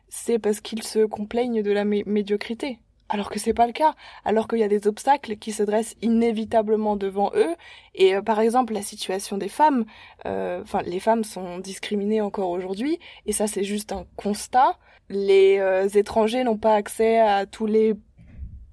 c'est 0.09 0.39
parce 0.39 0.61
qu'ils 0.61 0.81
se 0.81 1.05
complaignent 1.05 1.61
de 1.61 1.71
la 1.71 1.85
médiocrité 1.85 2.79
alors 3.09 3.29
que 3.29 3.39
c'est 3.39 3.53
pas 3.53 3.67
le 3.67 3.73
cas, 3.73 3.95
alors 4.25 4.47
qu'il 4.47 4.59
y 4.59 4.63
a 4.63 4.67
des 4.67 4.87
obstacles 4.87 5.37
qui 5.37 5.51
se 5.51 5.63
dressent 5.63 5.95
inévitablement 6.01 6.95
devant 6.95 7.31
eux. 7.35 7.55
Et 7.95 8.15
euh, 8.15 8.21
par 8.21 8.39
exemple, 8.39 8.73
la 8.73 8.81
situation 8.81 9.37
des 9.37 9.49
femmes, 9.49 9.85
euh, 10.25 10.61
enfin 10.61 10.81
les 10.83 10.99
femmes 10.99 11.23
sont 11.23 11.59
discriminées 11.59 12.21
encore 12.21 12.49
aujourd'hui, 12.49 12.99
et 13.25 13.31
ça 13.31 13.47
c'est 13.47 13.63
juste 13.63 13.91
un 13.91 14.05
constat. 14.15 14.77
Les 15.09 15.57
euh, 15.59 15.87
étrangers 15.87 16.43
n'ont 16.43 16.57
pas 16.57 16.75
accès 16.75 17.19
à 17.19 17.45
tous 17.45 17.65
les 17.65 17.93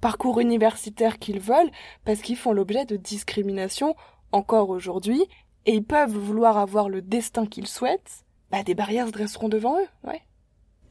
parcours 0.01 0.41
universitaires 0.41 1.19
qu'ils 1.19 1.41
veulent 1.41 1.71
parce 2.05 2.21
qu'ils 2.21 2.37
font 2.37 2.53
l'objet 2.53 2.85
de 2.85 2.97
discrimination 2.97 3.95
encore 4.33 4.71
aujourd'hui, 4.71 5.25
et 5.67 5.75
ils 5.75 5.85
peuvent 5.85 6.17
vouloir 6.17 6.59
avoir 6.59 6.89
le 6.89 7.01
destin 7.03 7.47
qu'ils 7.47 7.69
souhaitent. 7.69 8.25
Bah, 8.51 8.63
des 8.63 8.75
barrières 8.75 9.07
se 9.07 9.13
dresseront 9.13 9.49
devant 9.49 9.79
eux, 9.79 9.89
ouais. 10.09 10.21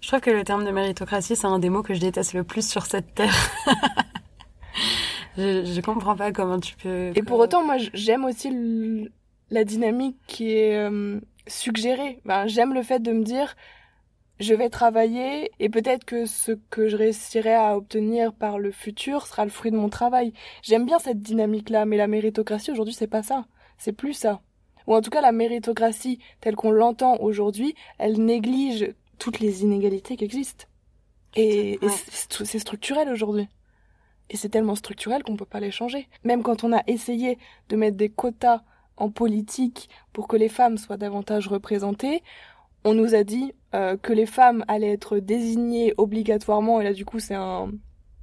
Je 0.04 0.10
trouve 0.10 0.20
que 0.20 0.32
le 0.32 0.44
terme 0.44 0.66
de 0.66 0.72
méritocratie, 0.72 1.38
c'est 1.38 1.48
un 1.48 1.60
des 1.60 1.70
mots 1.70 1.82
que 1.82 1.94
je 1.94 2.02
déteste 2.02 2.34
le 2.34 2.44
plus 2.44 2.68
sur 2.68 2.86
cette 2.86 3.16
terre. 3.16 3.34
je, 5.38 5.64
je 5.64 5.80
comprends 5.80 6.18
pas 6.18 6.34
comment 6.34 6.60
tu 6.60 6.76
peux. 6.76 7.14
Et 7.16 7.24
pour 7.24 7.40
autant, 7.40 7.64
moi, 7.64 7.78
j'aime 7.94 8.26
aussi 8.26 9.10
la 9.50 9.64
dynamique 9.64 10.18
qui 10.28 10.58
est 10.58 10.76
euh, 10.76 11.22
suggérée. 11.48 12.20
Ben, 12.26 12.48
j'aime 12.48 12.74
le 12.74 12.84
fait 12.84 13.00
de 13.00 13.14
me 13.14 13.24
dire, 13.24 13.56
je 14.42 14.54
vais 14.54 14.70
travailler 14.70 15.52
et 15.62 15.70
peut-être 15.70 16.04
que 16.04 16.26
ce 16.26 16.52
que 16.52 16.90
je 16.90 16.98
réussirai 16.98 17.54
à 17.54 17.78
obtenir 17.78 18.34
par 18.34 18.60
le 18.60 18.72
futur 18.72 19.26
sera 19.26 19.46
le 19.46 19.52
fruit 19.52 19.72
de 19.72 19.78
mon 19.78 19.88
travail. 19.88 20.34
J'aime 20.64 20.86
bien 20.86 21.00
cette 21.00 21.22
dynamique-là, 21.22 21.86
mais 21.86 21.96
la 21.96 22.08
méritocratie 22.08 22.72
aujourd'hui, 22.72 22.94
c'est 22.94 23.08
pas 23.08 23.24
ça. 23.24 23.46
C'est 23.78 23.94
plus 23.94 24.12
ça. 24.12 24.42
Ou 24.86 24.96
en 24.96 25.02
tout 25.02 25.12
cas, 25.12 25.22
la 25.22 25.32
méritocratie 25.32 26.20
telle 26.42 26.58
qu'on 26.58 26.72
l'entend 26.72 27.16
aujourd'hui, 27.22 27.74
elle 28.00 28.22
néglige 28.22 28.94
toutes 29.20 29.40
les 29.40 29.64
inégalités 29.64 30.16
qui 30.18 30.26
existent. 30.26 30.66
Et, 31.36 31.80
ouais. 31.82 31.88
et 31.88 32.46
c'est 32.46 32.60
structurel 32.60 33.10
aujourd'hui. 33.10 33.48
Et 34.30 34.38
c'est 34.38 34.50
tellement 34.50 34.76
structurel 34.76 35.24
qu'on 35.24 35.36
peut 35.36 35.46
pas 35.46 35.60
les 35.60 35.72
changer. 35.72 36.08
Même 36.24 36.44
quand 36.44 36.64
on 36.64 36.74
a 36.74 36.84
essayé 36.88 37.38
de 37.70 37.76
mettre 37.76 37.98
des 37.98 38.10
quotas 38.10 38.62
en 38.98 39.10
politique 39.10 39.90
pour 40.12 40.28
que 40.28 40.38
les 40.38 40.50
femmes 40.50 40.78
soient 40.78 40.98
davantage 40.98 41.48
représentées, 41.48 42.24
on 42.84 42.94
nous 42.94 43.16
a 43.16 43.24
dit 43.24 43.54
euh, 43.76 43.98
que 43.98 44.14
les 44.14 44.26
femmes 44.26 44.64
allaient 44.68 44.92
être 44.92 45.20
désignées 45.20 45.94
obligatoirement, 45.98 46.82
et 46.82 46.84
là 46.84 46.94
du 46.94 47.06
coup 47.06 47.20
c'est 47.20 47.34
un, 47.34 47.72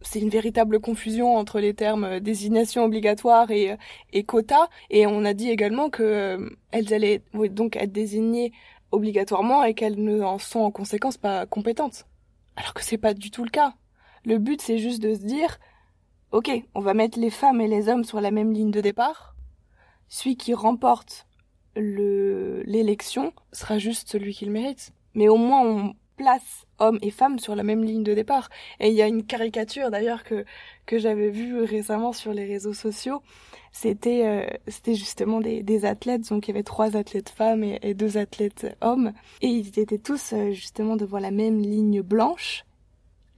c'est 0.03 0.21
une 0.21 0.29
véritable 0.29 0.81
confusion 0.81 1.37
entre 1.37 1.61
les 1.61 1.75
termes 1.75 2.21
désignation 2.21 2.85
obligatoire 2.85 3.51
et, 3.51 3.77
et 4.13 4.23
quota, 4.25 4.69
et 4.91 5.07
on 5.07 5.25
a 5.25 5.35
dit 5.35 5.51
également 5.51 5.91
que 5.91 6.03
euh, 6.03 6.51
elles 6.73 6.93
allaient 6.95 7.23
donc 7.35 7.77
être 7.77 7.93
désignées 7.93 8.53
obligatoirement 8.93 9.65
et 9.65 9.75
qu'elles 9.75 10.03
ne 10.03 10.23
en 10.23 10.39
sont 10.39 10.61
en 10.61 10.71
conséquence 10.71 11.17
pas 11.17 11.47
compétentes. 11.47 12.07
Alors 12.57 12.75
que 12.75 12.83
c'est 12.83 12.99
pas 12.99 13.15
du 13.15 13.31
tout 13.31 13.45
le 13.45 13.51
cas. 13.51 13.75
Le 14.25 14.39
but 14.39 14.61
c'est 14.61 14.79
juste 14.79 15.03
de 15.03 15.15
se 15.15 15.21
dire 15.21 15.59
OK, 16.33 16.51
on 16.75 16.81
va 16.81 16.95
mettre 16.95 17.19
les 17.19 17.31
femmes 17.31 17.61
et 17.61 17.69
les 17.69 17.89
hommes 17.89 18.05
sur 18.05 18.21
la 18.21 18.31
même 18.31 18.53
ligne 18.53 18.71
de 18.71 18.81
départ. 18.81 19.35
Celui 20.09 20.37
qui 20.37 20.55
remporte 20.55 21.27
le 21.77 22.63
l'élection 22.65 23.33
sera 23.53 23.79
juste 23.79 24.09
celui 24.11 24.35
qui 24.35 24.45
le 24.45 24.53
mérite. 24.53 24.93
Mais 25.15 25.29
au 25.29 25.37
moins 25.37 25.63
on 25.63 25.95
place 26.17 26.67
hommes 26.79 26.99
et 27.01 27.11
femmes 27.11 27.39
sur 27.39 27.57
la 27.57 27.63
même 27.63 27.83
ligne 27.83 28.03
de 28.03 28.15
départ. 28.15 28.51
Et 28.79 28.89
il 28.89 28.95
y 28.95 29.03
a 29.03 29.07
une 29.07 29.25
caricature 29.25 29.91
d'ailleurs 29.91 30.23
que 30.23 30.45
que 30.87 30.99
j'avais 30.99 31.31
vue 31.31 31.63
récemment 31.63 32.13
sur 32.13 32.33
les 32.33 32.45
réseaux 32.45 32.75
sociaux 32.75 33.23
c'était 33.73 34.23
euh, 34.25 34.47
c'était 34.67 34.95
justement 34.95 35.41
des, 35.41 35.63
des 35.63 35.85
athlètes 35.85 36.29
donc 36.29 36.49
il 36.49 36.51
y 36.51 36.55
avait 36.55 36.63
trois 36.63 36.97
athlètes 36.97 37.29
femmes 37.31 37.63
et, 37.63 37.95
deux 37.95 38.19
athlètes 38.19 38.77
hommes 38.81 39.13
et 39.43 39.47
ils 39.47 39.79
étaient 39.79 39.99
tous 39.99 40.33
euh, 40.33 40.51
justement 40.51 40.97
devant 40.97 41.19
la 41.19 41.31
même 41.31 41.61
ligne 41.61 42.03
blanche 42.03 42.65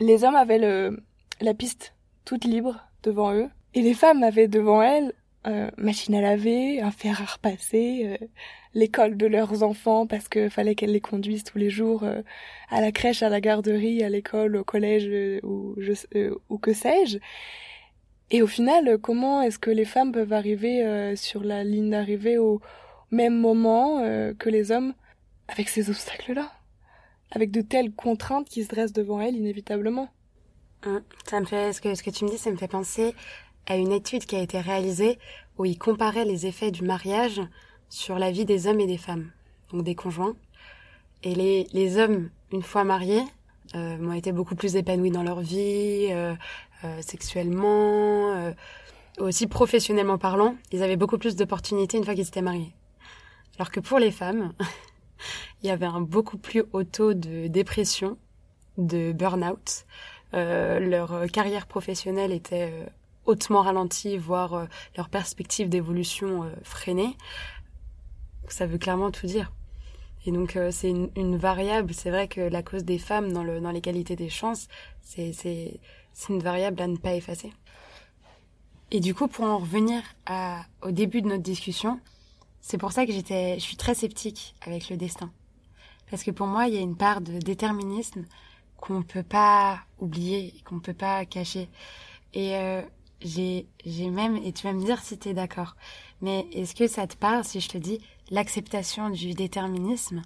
les 0.01 0.25
hommes 0.25 0.37
avaient 0.37 0.59
le 0.59 1.03
la 1.41 1.55
piste 1.55 1.95
toute 2.25 2.45
libre 2.45 2.81
devant 3.03 3.35
eux. 3.35 3.49
Et 3.75 3.83
les 3.83 3.95
femmes 3.95 4.23
avaient 4.23 4.49
devant 4.49 4.83
elles 4.83 5.13
euh, 5.47 5.71
machine 5.77 6.15
à 6.15 6.21
laver, 6.21 6.81
un 6.81 6.93
fer 6.93 7.21
à 7.21 7.25
repasser, 7.25 8.03
euh, 8.05 8.27
l'école 8.75 9.17
de 9.17 9.27
leurs 9.27 9.65
enfants 9.65 10.07
parce 10.07 10.29
que 10.29 10.49
fallait 10.49 10.77
qu'elles 10.77 10.93
les 10.93 11.01
conduisent 11.01 11.43
tous 11.43 11.59
les 11.59 11.71
jours 11.71 12.05
euh, 12.05 12.23
à 12.71 12.81
la 12.81 12.93
crèche, 12.93 13.25
à 13.25 13.29
la 13.29 13.41
garderie, 13.41 14.05
à 14.05 14.09
l'école, 14.09 14.57
au 14.57 14.65
collège 14.65 15.11
ou, 15.43 15.75
je, 15.79 15.93
ou 16.49 16.59
que 16.59 16.73
sais-je. 16.73 17.19
Et 18.33 18.43
au 18.43 18.47
final, 18.47 18.99
comment 18.99 19.43
est-ce 19.43 19.59
que 19.59 19.71
les 19.71 19.85
femmes 19.85 20.11
peuvent 20.11 20.33
arriver 20.33 21.15
sur 21.17 21.45
la 21.45 21.63
ligne 21.63 21.91
d'arrivée 21.91 22.39
au 22.39 22.61
même 23.11 23.39
moment 23.39 23.99
que 24.39 24.49
les 24.49 24.73
hommes 24.73 24.95
avec 25.49 25.69
ces 25.69 25.91
obstacles-là, 25.91 26.51
avec 27.31 27.51
de 27.51 27.61
telles 27.61 27.93
contraintes 27.93 28.49
qui 28.49 28.65
se 28.65 28.69
dressent 28.69 28.93
devant 28.93 29.21
elles 29.21 29.37
inévitablement 29.37 30.09
hum, 30.87 31.03
Ça 31.29 31.41
me 31.41 31.45
fait 31.45 31.73
ce 31.73 31.81
que 31.81 31.95
ce 31.95 32.03
que 32.03 32.11
tu 32.11 32.25
me 32.25 32.31
dis, 32.31 32.39
ça 32.39 32.51
me 32.51 32.57
fait 32.57 32.69
penser 32.69 33.15
à 33.67 33.77
une 33.77 33.93
étude 33.93 34.25
qui 34.25 34.37
a 34.37 34.41
été 34.41 34.61
réalisée 34.61 35.19
où 35.59 35.65
il 35.65 35.79
comparait 35.79 36.25
les 36.25 36.47
effets 36.47 36.71
du 36.71 36.83
mariage 36.83 37.41
sur 37.89 38.19
la 38.19 38.31
vie 38.31 38.45
des 38.45 38.67
hommes 38.67 38.81
et 38.81 38.87
des 38.87 38.99
femmes, 38.99 39.31
donc 39.71 39.85
des 39.85 39.95
conjoints. 39.95 40.35
Et 41.23 41.35
les, 41.35 41.67
les 41.73 41.99
hommes, 41.99 42.31
une 42.53 42.63
fois 42.63 42.85
mariés, 42.85 43.23
euh, 43.75 43.99
ont 43.99 44.13
été 44.13 44.33
beaucoup 44.33 44.55
plus 44.55 44.77
épanouis 44.77 45.11
dans 45.11 45.23
leur 45.23 45.41
vie, 45.41 46.09
euh, 46.11 46.33
euh, 46.33 46.35
sexuellement, 47.01 48.35
euh, 48.35 48.53
aussi 49.19 49.47
professionnellement 49.47 50.19
parlant. 50.19 50.57
Ils 50.73 50.83
avaient 50.83 50.97
beaucoup 50.97 51.19
plus 51.19 51.37
d'opportunités 51.37 51.99
une 51.99 52.05
fois 52.05 52.15
qu'ils 52.15 52.29
étaient 52.29 52.43
mariés. 52.43 52.73
Alors 53.59 53.71
que 53.71 53.81
pour 53.81 53.99
les 53.99 54.11
femmes, 54.11 54.53
il 55.63 55.69
y 55.69 55.71
avait 55.71 55.87
un 55.87 56.01
beaucoup 56.01 56.39
plus 56.39 56.65
haut 56.73 56.85
taux 56.85 57.15
de 57.15 57.47
dépression, 57.49 58.17
de 58.79 59.13
burn-out. 59.13 59.85
Euh, 60.35 60.81
leur 60.81 61.31
carrière 61.31 61.67
professionnelle 61.67 62.33
était 62.33 62.73
hautement 63.25 63.63
ralentis, 63.63 64.17
voire 64.19 64.55
euh, 64.55 64.65
leur 64.97 65.09
perspective 65.09 65.69
d'évolution 65.69 66.45
euh, 66.45 66.51
freinée, 66.63 67.17
ça 68.49 68.67
veut 68.67 68.79
clairement 68.79 69.11
tout 69.11 69.27
dire. 69.27 69.53
Et 70.27 70.33
donc 70.33 70.57
euh, 70.57 70.71
c'est 70.71 70.91
une, 70.91 71.11
une, 71.17 71.37
variable, 71.37 71.93
c'est 71.95 72.11
vrai 72.11 72.29
que 72.29 72.41
la 72.41 72.63
cause 72.63 72.85
des 72.85 72.99
femmes 72.99 73.33
dans, 73.33 73.43
le, 73.43 73.61
dans 73.61 73.71
l'égalité 73.71 74.17
des 74.17 74.29
chances, 74.29 74.69
c'est, 75.01 75.81
c'est, 76.13 76.33
une 76.33 76.43
variable 76.43 76.81
à 76.83 76.87
ne 76.87 76.97
pas 76.97 77.15
effacer. 77.15 77.53
Et 78.91 79.01
du 79.01 79.15
coup, 79.15 79.29
pour 79.29 79.45
en 79.45 79.59
revenir 79.59 80.03
au 80.83 80.91
début 80.91 81.23
de 81.23 81.29
notre 81.29 81.43
discussion, 81.43 82.01
c'est 82.61 82.79
pour 82.79 82.93
ça 82.93 83.07
que 83.07 83.13
je 83.13 83.57
suis 83.59 83.77
très 83.77 83.95
sceptique 83.95 84.55
avec 84.61 84.89
le 84.91 84.97
destin. 84.97 85.31
Parce 86.11 86.23
que 86.23 86.31
pour 86.31 86.47
moi, 86.47 86.69
il 86.69 86.75
y 86.75 86.79
a 86.79 86.81
une 86.81 86.97
part 86.97 87.23
de 87.23 87.39
déterminisme 87.39 88.27
qu'on 88.77 89.03
peut 89.03 89.23
pas 89.23 89.81
oublier, 89.99 90.55
qu'on 90.65 90.81
peut 90.81 90.93
pas 90.93 91.25
cacher. 91.25 91.69
Et 92.35 92.57
euh, 92.57 92.83
j'ai 93.25 93.67
même, 94.11 94.37
et 94.37 94.53
tu 94.53 94.65
vas 94.67 94.73
me 94.73 94.85
dire 94.85 95.03
si 95.03 95.19
tu 95.19 95.31
es 95.31 95.35
d'accord, 95.35 95.77
mais 96.21 96.47
est-ce 96.53 96.75
que 96.75 96.87
ça 96.87 97.07
te 97.07 97.17
parle 97.17 97.45
si 97.45 97.61
je 97.61 97.69
te 97.69 97.79
dis 97.79 98.01
l'acceptation 98.31 99.11
du 99.11 99.35
déterminisme, 99.35 100.23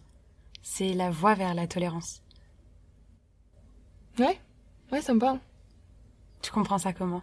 c'est 0.62 0.92
la 0.92 1.10
voie 1.10 1.34
vers 1.34 1.54
la 1.54 1.66
tolérance? 1.66 2.22
Ouais, 4.18 4.40
ouais, 4.90 5.02
ça 5.02 5.14
me 5.14 5.20
parle. 5.20 5.38
Tu 6.42 6.50
comprends 6.50 6.78
ça 6.78 6.92
comment? 6.92 7.22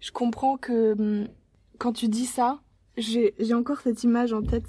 Je 0.00 0.10
comprends 0.10 0.56
que 0.56 0.92
hum, 0.92 1.28
quand 1.78 1.92
tu 1.92 2.08
dis 2.08 2.26
ça, 2.26 2.60
j'ai, 2.96 3.34
encore 3.54 3.80
cette 3.80 4.04
image 4.04 4.32
en 4.32 4.42
tête 4.42 4.68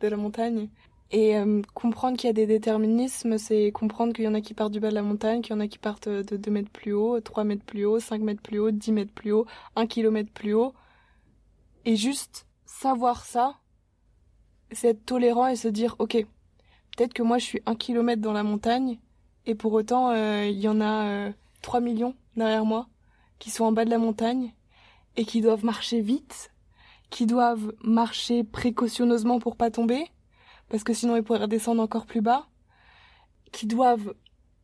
de 0.00 0.08
la 0.08 0.16
montagne. 0.16 0.68
Et 1.12 1.36
euh, 1.36 1.60
comprendre 1.74 2.16
qu'il 2.16 2.28
y 2.28 2.30
a 2.30 2.34
des 2.34 2.46
déterminismes, 2.46 3.36
c'est 3.36 3.72
comprendre 3.72 4.12
qu'il 4.12 4.24
y 4.24 4.28
en 4.28 4.34
a 4.34 4.40
qui 4.40 4.54
partent 4.54 4.70
du 4.70 4.78
bas 4.78 4.90
de 4.90 4.94
la 4.94 5.02
montagne, 5.02 5.42
qu'il 5.42 5.54
y 5.54 5.56
en 5.56 5.60
a 5.60 5.66
qui 5.66 5.78
partent 5.78 6.08
de 6.08 6.36
2 6.36 6.50
mètres 6.52 6.70
plus 6.70 6.92
haut, 6.92 7.20
3 7.20 7.42
mètres 7.42 7.64
plus 7.64 7.84
haut, 7.84 7.98
5 7.98 8.20
mètres 8.20 8.42
plus 8.42 8.60
haut, 8.60 8.70
10 8.70 8.92
mètres 8.92 9.12
plus 9.12 9.32
haut, 9.32 9.44
1 9.74 9.86
kilomètre 9.86 10.30
plus 10.30 10.54
haut. 10.54 10.72
Et 11.84 11.96
juste 11.96 12.46
savoir 12.64 13.24
ça, 13.24 13.56
c'est 14.70 14.90
être 14.90 15.04
tolérant 15.04 15.48
et 15.48 15.56
se 15.56 15.66
dire, 15.66 15.96
ok, 15.98 16.24
peut-être 16.96 17.12
que 17.12 17.24
moi 17.24 17.38
je 17.38 17.44
suis 17.44 17.62
1 17.66 17.74
kilomètre 17.74 18.22
dans 18.22 18.32
la 18.32 18.44
montagne, 18.44 19.00
et 19.46 19.56
pour 19.56 19.72
autant 19.72 20.10
euh, 20.10 20.46
il 20.46 20.60
y 20.60 20.68
en 20.68 20.80
a 20.80 21.08
euh, 21.08 21.32
3 21.62 21.80
millions 21.80 22.14
derrière 22.36 22.64
moi 22.64 22.88
qui 23.38 23.50
sont 23.50 23.64
en 23.64 23.72
bas 23.72 23.84
de 23.84 23.90
la 23.90 23.98
montagne 23.98 24.54
et 25.16 25.24
qui 25.24 25.40
doivent 25.40 25.64
marcher 25.64 26.00
vite, 26.00 26.52
qui 27.10 27.26
doivent 27.26 27.72
marcher 27.82 28.44
précautionneusement 28.44 29.38
pour 29.38 29.56
pas 29.56 29.70
tomber 29.70 30.10
parce 30.70 30.84
que 30.84 30.94
sinon 30.94 31.16
ils 31.16 31.22
pourraient 31.22 31.40
redescendre 31.40 31.82
encore 31.82 32.06
plus 32.06 32.22
bas, 32.22 32.46
qui 33.52 33.66
doivent 33.66 34.14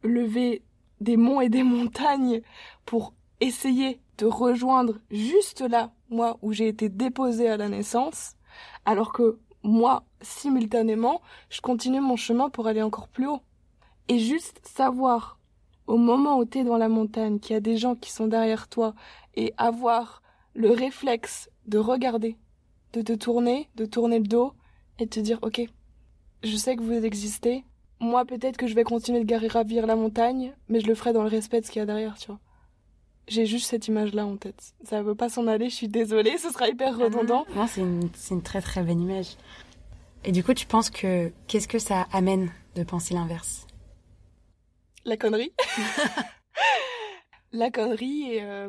lever 0.02 0.62
des 1.00 1.18
monts 1.18 1.42
et 1.42 1.50
des 1.50 1.62
montagnes 1.76 2.40
pour 2.86 3.12
essayer 3.40 4.00
de 4.16 4.24
rejoindre 4.24 4.94
juste 5.10 5.60
là, 5.60 5.92
moi, 6.08 6.38
où 6.40 6.52
j'ai 6.52 6.68
été 6.68 6.88
déposée 6.88 7.50
à 7.50 7.58
la 7.58 7.68
naissance, 7.68 8.34
alors 8.86 9.12
que 9.12 9.38
moi, 9.62 10.04
simultanément, 10.22 11.20
je 11.50 11.60
continue 11.60 12.00
mon 12.00 12.16
chemin 12.16 12.48
pour 12.48 12.66
aller 12.66 12.82
encore 12.82 13.08
plus 13.08 13.26
haut. 13.26 13.42
Et 14.08 14.20
juste 14.20 14.60
savoir, 14.64 15.38
au 15.86 15.96
moment 15.96 16.38
où 16.38 16.44
tu 16.44 16.58
es 16.58 16.64
dans 16.64 16.78
la 16.78 16.88
montagne, 16.88 17.38
qu'il 17.38 17.54
y 17.54 17.56
a 17.56 17.60
des 17.60 17.76
gens 17.76 17.94
qui 17.94 18.10
sont 18.10 18.26
derrière 18.26 18.68
toi, 18.68 18.94
et 19.34 19.52
avoir 19.56 20.22
le 20.54 20.70
réflexe 20.70 21.50
de 21.66 21.78
regarder, 21.78 22.36
de 22.92 23.02
te 23.02 23.12
tourner, 23.12 23.68
de 23.76 23.84
tourner 23.84 24.18
le 24.18 24.26
dos, 24.26 24.52
et 24.98 25.04
de 25.04 25.10
te 25.10 25.20
dire, 25.20 25.38
ok, 25.42 25.62
je 26.42 26.56
sais 26.56 26.76
que 26.76 26.82
vous 26.82 27.04
existez. 27.04 27.64
Moi, 28.00 28.24
peut-être 28.24 28.56
que 28.56 28.66
je 28.66 28.74
vais 28.74 28.84
continuer 28.84 29.24
de 29.24 29.48
gravir 29.48 29.86
la 29.86 29.96
montagne, 29.96 30.54
mais 30.68 30.80
je 30.80 30.86
le 30.86 30.94
ferai 30.94 31.12
dans 31.12 31.22
le 31.22 31.28
respect 31.28 31.60
de 31.60 31.66
ce 31.66 31.70
qu'il 31.70 31.80
y 31.80 31.82
a 31.82 31.86
derrière, 31.86 32.16
tu 32.18 32.28
vois. 32.28 32.40
J'ai 33.28 33.46
juste 33.46 33.68
cette 33.68 33.88
image-là 33.88 34.24
en 34.24 34.36
tête. 34.36 34.74
Ça 34.84 35.02
veut 35.02 35.16
pas 35.16 35.28
s'en 35.28 35.46
aller, 35.46 35.68
je 35.68 35.74
suis 35.74 35.88
désolée, 35.88 36.38
ce 36.38 36.50
sera 36.50 36.68
hyper 36.68 36.96
redondant. 36.96 37.44
non, 37.56 37.66
c'est 37.66 37.80
une, 37.80 38.08
une 38.30 38.42
très 38.42 38.60
très 38.60 38.82
bonne 38.82 39.00
image. 39.00 39.36
Et 40.24 40.32
du 40.32 40.44
coup, 40.44 40.54
tu 40.54 40.66
penses 40.66 40.90
que 40.90 41.32
qu'est-ce 41.48 41.68
que 41.68 41.78
ça 41.78 42.06
amène 42.12 42.50
de 42.76 42.84
penser 42.84 43.14
l'inverse? 43.14 43.65
La 45.06 45.16
connerie. 45.16 45.52
la 47.52 47.70
connerie 47.70 48.32
et 48.32 48.42
euh, 48.42 48.68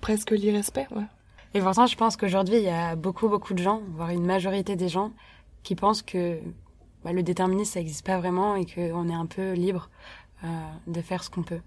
presque 0.00 0.30
l'irrespect, 0.30 0.86
ouais. 0.92 1.04
Et 1.52 1.60
pourtant, 1.60 1.86
je 1.86 1.96
pense 1.96 2.16
qu'aujourd'hui, 2.16 2.56
il 2.56 2.62
y 2.62 2.70
a 2.70 2.96
beaucoup, 2.96 3.28
beaucoup 3.28 3.52
de 3.52 3.62
gens, 3.62 3.82
voire 3.90 4.08
une 4.08 4.24
majorité 4.24 4.74
des 4.74 4.88
gens, 4.88 5.12
qui 5.62 5.74
pensent 5.74 6.00
que 6.00 6.40
bah, 7.04 7.12
le 7.12 7.22
déterminisme, 7.22 7.74
ça 7.74 7.80
n'existe 7.80 8.06
pas 8.06 8.16
vraiment 8.18 8.56
et 8.56 8.64
qu'on 8.64 9.06
est 9.10 9.14
un 9.14 9.26
peu 9.26 9.52
libre 9.52 9.90
euh, 10.44 10.46
de 10.86 11.02
faire 11.02 11.22
ce 11.22 11.28
qu'on 11.28 11.42
peut. 11.42 11.60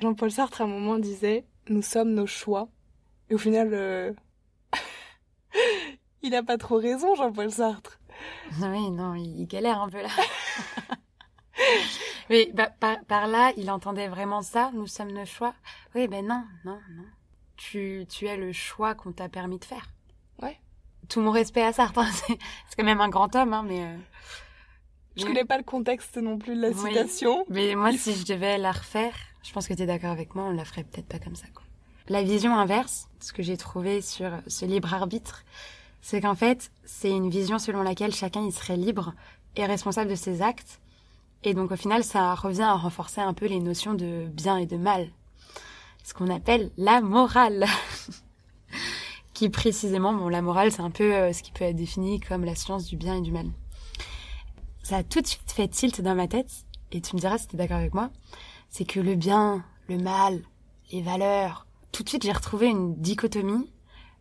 Jean-Paul 0.00 0.30
Sartre, 0.30 0.62
à 0.62 0.64
un 0.64 0.68
moment, 0.68 0.98
disait 0.98 1.44
Nous 1.68 1.82
sommes 1.82 2.14
nos 2.14 2.26
choix. 2.26 2.70
Et 3.28 3.34
au 3.34 3.38
final, 3.38 3.74
euh... 3.74 4.10
il 6.22 6.30
n'a 6.30 6.42
pas 6.42 6.56
trop 6.56 6.78
raison, 6.78 7.14
Jean-Paul 7.14 7.50
Sartre. 7.50 8.00
Oui, 8.60 8.90
non, 8.90 9.14
il 9.14 9.46
galère 9.46 9.82
un 9.82 9.88
peu 9.88 10.00
là. 10.00 10.08
Mais 12.30 12.50
bah, 12.54 12.70
par, 12.80 13.04
par, 13.04 13.26
là, 13.26 13.52
il 13.56 13.70
entendait 13.70 14.08
vraiment 14.08 14.40
ça 14.40 14.70
Nous 14.72 14.86
sommes 14.86 15.12
nos 15.12 15.26
choix. 15.26 15.52
Oui, 15.94 16.08
ben 16.08 16.26
non, 16.26 16.44
non, 16.64 16.78
non. 16.96 17.04
Tu, 17.56 18.06
tu 18.08 18.26
es 18.26 18.38
le 18.38 18.52
choix 18.52 18.94
qu'on 18.94 19.12
t'a 19.12 19.28
permis 19.28 19.58
de 19.58 19.64
faire. 19.66 19.86
Ouais 20.42 20.58
tout 21.10 21.20
mon 21.20 21.32
respect 21.32 21.62
à 21.62 21.74
Sartre. 21.74 21.98
Hein. 21.98 22.10
C'est 22.28 22.76
quand 22.76 22.84
même 22.84 23.02
un 23.02 23.10
grand 23.10 23.34
homme, 23.36 23.52
hein, 23.52 23.64
mais. 23.66 23.84
Euh... 23.84 23.96
Je 25.16 25.26
connais 25.26 25.44
pas 25.44 25.58
le 25.58 25.64
contexte 25.64 26.16
non 26.16 26.38
plus 26.38 26.54
de 26.54 26.62
la 26.62 26.72
citation. 26.72 27.44
Mais 27.50 27.74
moi, 27.74 27.92
si 27.92 28.14
je 28.14 28.24
devais 28.24 28.56
la 28.56 28.72
refaire, 28.72 29.12
je 29.42 29.52
pense 29.52 29.68
que 29.68 29.74
tu 29.74 29.82
es 29.82 29.86
d'accord 29.86 30.10
avec 30.10 30.34
moi, 30.34 30.44
on 30.44 30.52
la 30.52 30.64
ferait 30.64 30.84
peut-être 30.84 31.08
pas 31.08 31.18
comme 31.18 31.34
ça. 31.34 31.46
Quoi. 31.52 31.64
La 32.08 32.22
vision 32.22 32.56
inverse, 32.56 33.08
ce 33.18 33.32
que 33.32 33.42
j'ai 33.42 33.56
trouvé 33.56 34.00
sur 34.00 34.30
ce 34.46 34.64
libre 34.64 34.94
arbitre, 34.94 35.44
c'est 36.00 36.20
qu'en 36.22 36.36
fait, 36.36 36.70
c'est 36.84 37.10
une 37.10 37.28
vision 37.28 37.58
selon 37.58 37.82
laquelle 37.82 38.14
chacun 38.14 38.42
il 38.42 38.52
serait 38.52 38.76
libre 38.76 39.12
et 39.56 39.66
responsable 39.66 40.10
de 40.10 40.14
ses 40.14 40.42
actes. 40.42 40.80
Et 41.42 41.54
donc 41.54 41.72
au 41.72 41.76
final, 41.76 42.04
ça 42.04 42.34
revient 42.34 42.62
à 42.62 42.74
renforcer 42.74 43.20
un 43.20 43.34
peu 43.34 43.46
les 43.46 43.60
notions 43.60 43.94
de 43.94 44.26
bien 44.26 44.56
et 44.56 44.66
de 44.66 44.76
mal. 44.76 45.08
Ce 46.04 46.14
qu'on 46.14 46.28
appelle 46.28 46.70
la 46.76 47.00
morale. 47.00 47.66
qui 49.40 49.48
précisément, 49.48 50.12
bon, 50.12 50.28
la 50.28 50.42
morale, 50.42 50.70
c'est 50.70 50.82
un 50.82 50.90
peu 50.90 51.14
euh, 51.14 51.32
ce 51.32 51.42
qui 51.42 51.50
peut 51.50 51.64
être 51.64 51.76
défini 51.76 52.20
comme 52.20 52.44
la 52.44 52.54
science 52.54 52.84
du 52.84 52.96
bien 52.96 53.16
et 53.16 53.20
du 53.22 53.32
mal. 53.32 53.46
Ça 54.82 54.98
a 54.98 55.02
tout 55.02 55.22
de 55.22 55.26
suite 55.26 55.50
fait 55.50 55.66
tilt 55.66 56.02
dans 56.02 56.14
ma 56.14 56.28
tête, 56.28 56.50
et 56.92 57.00
tu 57.00 57.16
me 57.16 57.20
diras 57.20 57.38
si 57.38 57.46
tu 57.46 57.54
es 57.54 57.58
d'accord 57.58 57.78
avec 57.78 57.94
moi, 57.94 58.10
c'est 58.68 58.84
que 58.84 59.00
le 59.00 59.14
bien, 59.14 59.64
le 59.88 59.96
mal, 59.96 60.42
les 60.92 61.00
valeurs, 61.00 61.66
tout 61.90 62.02
de 62.02 62.08
suite 62.10 62.22
j'ai 62.22 62.32
retrouvé 62.32 62.66
une 62.66 62.96
dichotomie 62.96 63.70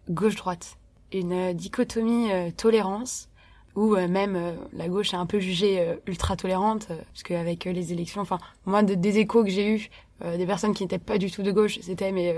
gauche-droite, 0.10 0.78
une 1.12 1.34
euh, 1.34 1.54
dichotomie 1.54 2.32
euh, 2.32 2.52
tolérance, 2.52 3.28
où 3.76 3.96
même 3.96 4.58
la 4.74 4.88
gauche 4.88 5.14
est 5.14 5.18
un 5.18 5.26
peu 5.26 5.40
jugée 5.40 5.96
ultra 6.08 6.36
tolérante, 6.36 6.88
parce 6.88 7.24
qu'avec 7.24 7.66
les 7.66 7.94
élections, 7.94 8.22
enfin 8.22 8.40
moi 8.66 8.84
des 8.84 9.20
échos 9.20 9.44
que 9.44 9.50
j'ai 9.50 9.70
eus, 9.70 9.90
des 10.24 10.46
personnes 10.46 10.74
qui 10.74 10.84
n'étaient 10.84 11.00
pas 11.00 11.18
du 11.18 11.32
tout 11.32 11.44
de 11.44 11.52
gauche, 11.52 11.80
c'était 11.82 12.12
mais 12.12 12.36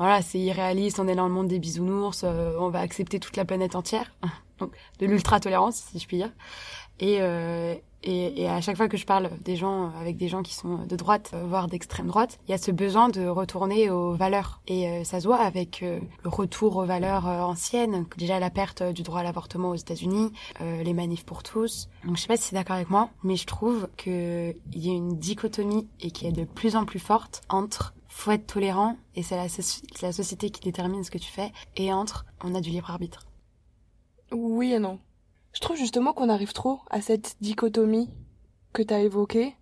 voilà, 0.00 0.22
c'est 0.22 0.38
irréaliste, 0.38 0.98
on 0.98 1.06
est 1.08 1.14
dans 1.14 1.28
le 1.28 1.34
monde 1.34 1.48
des 1.48 1.58
bisounours, 1.58 2.22
euh, 2.24 2.54
on 2.58 2.70
va 2.70 2.80
accepter 2.80 3.20
toute 3.20 3.36
la 3.36 3.44
planète 3.44 3.74
entière, 3.74 4.10
donc 4.58 4.72
de 4.98 5.04
l'ultra 5.04 5.40
tolérance 5.40 5.76
si 5.76 5.98
je 5.98 6.06
puis 6.06 6.16
dire. 6.16 6.32
Et, 7.00 7.18
euh, 7.20 7.74
Et, 8.02 8.42
et, 8.42 8.48
à 8.48 8.60
chaque 8.60 8.76
fois 8.76 8.88
que 8.88 8.96
je 8.96 9.06
parle 9.06 9.30
des 9.44 9.56
gens 9.56 9.90
avec 10.00 10.16
des 10.16 10.28
gens 10.28 10.42
qui 10.42 10.54
sont 10.54 10.86
de 10.86 10.96
droite, 10.96 11.32
voire 11.44 11.68
d'extrême 11.68 12.06
droite, 12.06 12.38
il 12.48 12.50
y 12.50 12.54
a 12.54 12.58
ce 12.58 12.70
besoin 12.70 13.08
de 13.08 13.26
retourner 13.26 13.90
aux 13.90 14.12
valeurs. 14.12 14.60
Et 14.66 15.04
ça 15.04 15.20
se 15.20 15.26
voit 15.26 15.40
avec 15.40 15.82
le 15.82 16.00
retour 16.28 16.76
aux 16.76 16.86
valeurs 16.86 17.26
anciennes, 17.26 18.06
déjà 18.16 18.38
la 18.38 18.50
perte 18.50 18.82
du 18.82 19.02
droit 19.02 19.20
à 19.20 19.22
l'avortement 19.22 19.70
aux 19.70 19.74
États-Unis, 19.74 20.32
les 20.60 20.94
manifs 20.94 21.24
pour 21.24 21.42
tous. 21.42 21.88
Donc 22.04 22.16
je 22.16 22.22
sais 22.22 22.28
pas 22.28 22.36
si 22.36 22.44
c'est 22.44 22.56
d'accord 22.56 22.76
avec 22.76 22.90
moi, 22.90 23.10
mais 23.22 23.36
je 23.36 23.46
trouve 23.46 23.88
qu'il 23.96 24.56
y 24.72 24.90
a 24.90 24.94
une 24.94 25.18
dichotomie 25.18 25.88
et 26.00 26.10
qui 26.10 26.26
est 26.26 26.32
de 26.32 26.44
plus 26.44 26.76
en 26.76 26.84
plus 26.84 27.00
forte 27.00 27.42
entre 27.48 27.94
faut 28.10 28.32
être 28.32 28.46
tolérant 28.46 28.96
et 29.14 29.22
c'est 29.22 29.36
la 29.36 30.12
société 30.12 30.50
qui 30.50 30.60
détermine 30.60 31.04
ce 31.04 31.10
que 31.10 31.18
tu 31.18 31.30
fais 31.30 31.52
et 31.76 31.92
entre 31.92 32.26
on 32.42 32.54
a 32.54 32.60
du 32.60 32.70
libre 32.70 32.90
arbitre. 32.90 33.26
Oui 34.32 34.72
et 34.72 34.78
non. 34.78 34.98
Je 35.52 35.60
trouve 35.60 35.76
justement 35.76 36.12
qu'on 36.12 36.28
arrive 36.28 36.52
trop 36.52 36.80
à 36.90 37.00
cette 37.00 37.36
dichotomie 37.40 38.08
que 38.72 38.82
tu 38.82 38.94
as 38.94 39.00
évoquée 39.00 39.56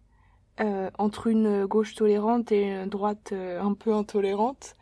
euh, 0.61 0.90
entre 0.98 1.29
une 1.29 1.66
gauche 1.66 1.94
tolérante 1.94 2.51
et 2.51 2.72
une 2.72 2.88
droite 2.88 3.31
euh, 3.33 3.62
un 3.62 3.74
peu 3.74 3.94
intolérante. 3.94 4.74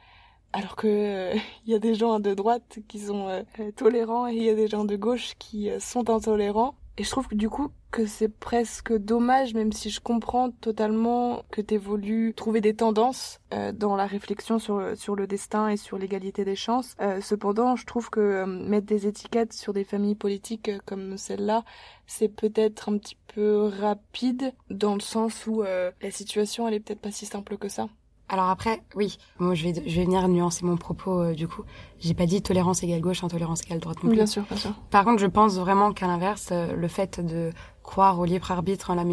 Alors 0.52 0.74
que 0.74 0.86
il 1.36 1.36
euh, 1.36 1.40
y 1.66 1.74
a 1.74 1.78
des 1.78 1.94
gens 1.94 2.18
de 2.18 2.34
droite 2.34 2.78
qui 2.88 2.98
sont 2.98 3.44
tolérants 3.76 4.26
et 4.26 4.34
il 4.34 4.42
y 4.42 4.50
a 4.50 4.54
des 4.54 4.68
gens 4.68 4.84
de 4.84 4.96
gauche 4.96 5.34
qui 5.38 5.70
sont 5.78 6.10
intolérants. 6.10 6.74
Et 6.98 7.04
je 7.04 7.10
trouve 7.10 7.28
que 7.28 7.34
du 7.34 7.50
coup 7.50 7.70
que 7.90 8.06
c'est 8.06 8.28
presque 8.28 8.92
dommage, 8.96 9.54
même 9.54 9.72
si 9.72 9.90
je 9.90 10.00
comprends 10.00 10.50
totalement 10.50 11.44
que 11.50 11.60
tu 11.60 11.76
voulu 11.76 12.32
trouver 12.34 12.60
des 12.60 12.74
tendances 12.74 13.40
euh, 13.52 13.72
dans 13.72 13.96
la 13.96 14.06
réflexion 14.06 14.58
sur, 14.58 14.96
sur 14.96 15.14
le 15.14 15.26
destin 15.26 15.68
et 15.68 15.76
sur 15.76 15.98
l'égalité 15.98 16.44
des 16.44 16.56
chances. 16.56 16.94
Euh, 17.00 17.20
cependant, 17.20 17.76
je 17.76 17.84
trouve 17.84 18.08
que 18.08 18.20
euh, 18.20 18.46
mettre 18.46 18.86
des 18.86 19.06
étiquettes 19.06 19.52
sur 19.52 19.72
des 19.72 19.84
familles 19.84 20.14
politiques 20.14 20.70
comme 20.86 21.18
celle-là, 21.18 21.64
c'est 22.06 22.28
peut-être 22.28 22.88
un 22.88 22.98
petit 22.98 23.16
peu 23.34 23.66
rapide 23.66 24.52
dans 24.70 24.94
le 24.94 25.00
sens 25.00 25.46
où 25.46 25.62
la 25.62 26.10
situation 26.10 26.68
elle 26.68 26.74
est 26.74 26.80
peut-être 26.80 27.00
pas 27.00 27.10
si 27.10 27.26
simple 27.26 27.58
que 27.58 27.68
ça. 27.68 27.88
Alors 28.28 28.48
après, 28.48 28.82
oui, 28.96 29.18
moi 29.38 29.54
je 29.54 29.68
vais, 29.68 29.74
je 29.86 29.96
vais 29.96 30.04
venir 30.04 30.26
nuancer 30.28 30.64
mon 30.64 30.76
propos 30.76 31.20
euh, 31.22 31.34
du 31.34 31.46
coup. 31.46 31.62
J'ai 32.00 32.14
pas 32.14 32.26
dit 32.26 32.42
tolérance 32.42 32.82
égale 32.82 33.00
gauche, 33.00 33.22
intolérance 33.22 33.62
égale 33.62 33.78
droite 33.78 34.02
non 34.02 34.08
plus. 34.08 34.16
Bien 34.16 34.26
sûr, 34.26 34.42
bien 34.42 34.56
sûr. 34.56 34.72
Par 34.90 35.04
contre, 35.04 35.20
je 35.20 35.26
pense 35.26 35.56
vraiment 35.56 35.92
qu'à 35.92 36.08
l'inverse, 36.08 36.48
euh, 36.50 36.74
le 36.74 36.88
fait 36.88 37.24
de 37.24 37.52
croire 37.84 38.18
au 38.18 38.24
libre 38.24 38.50
arbitre, 38.50 38.90
en 38.90 38.94
la, 38.96 39.04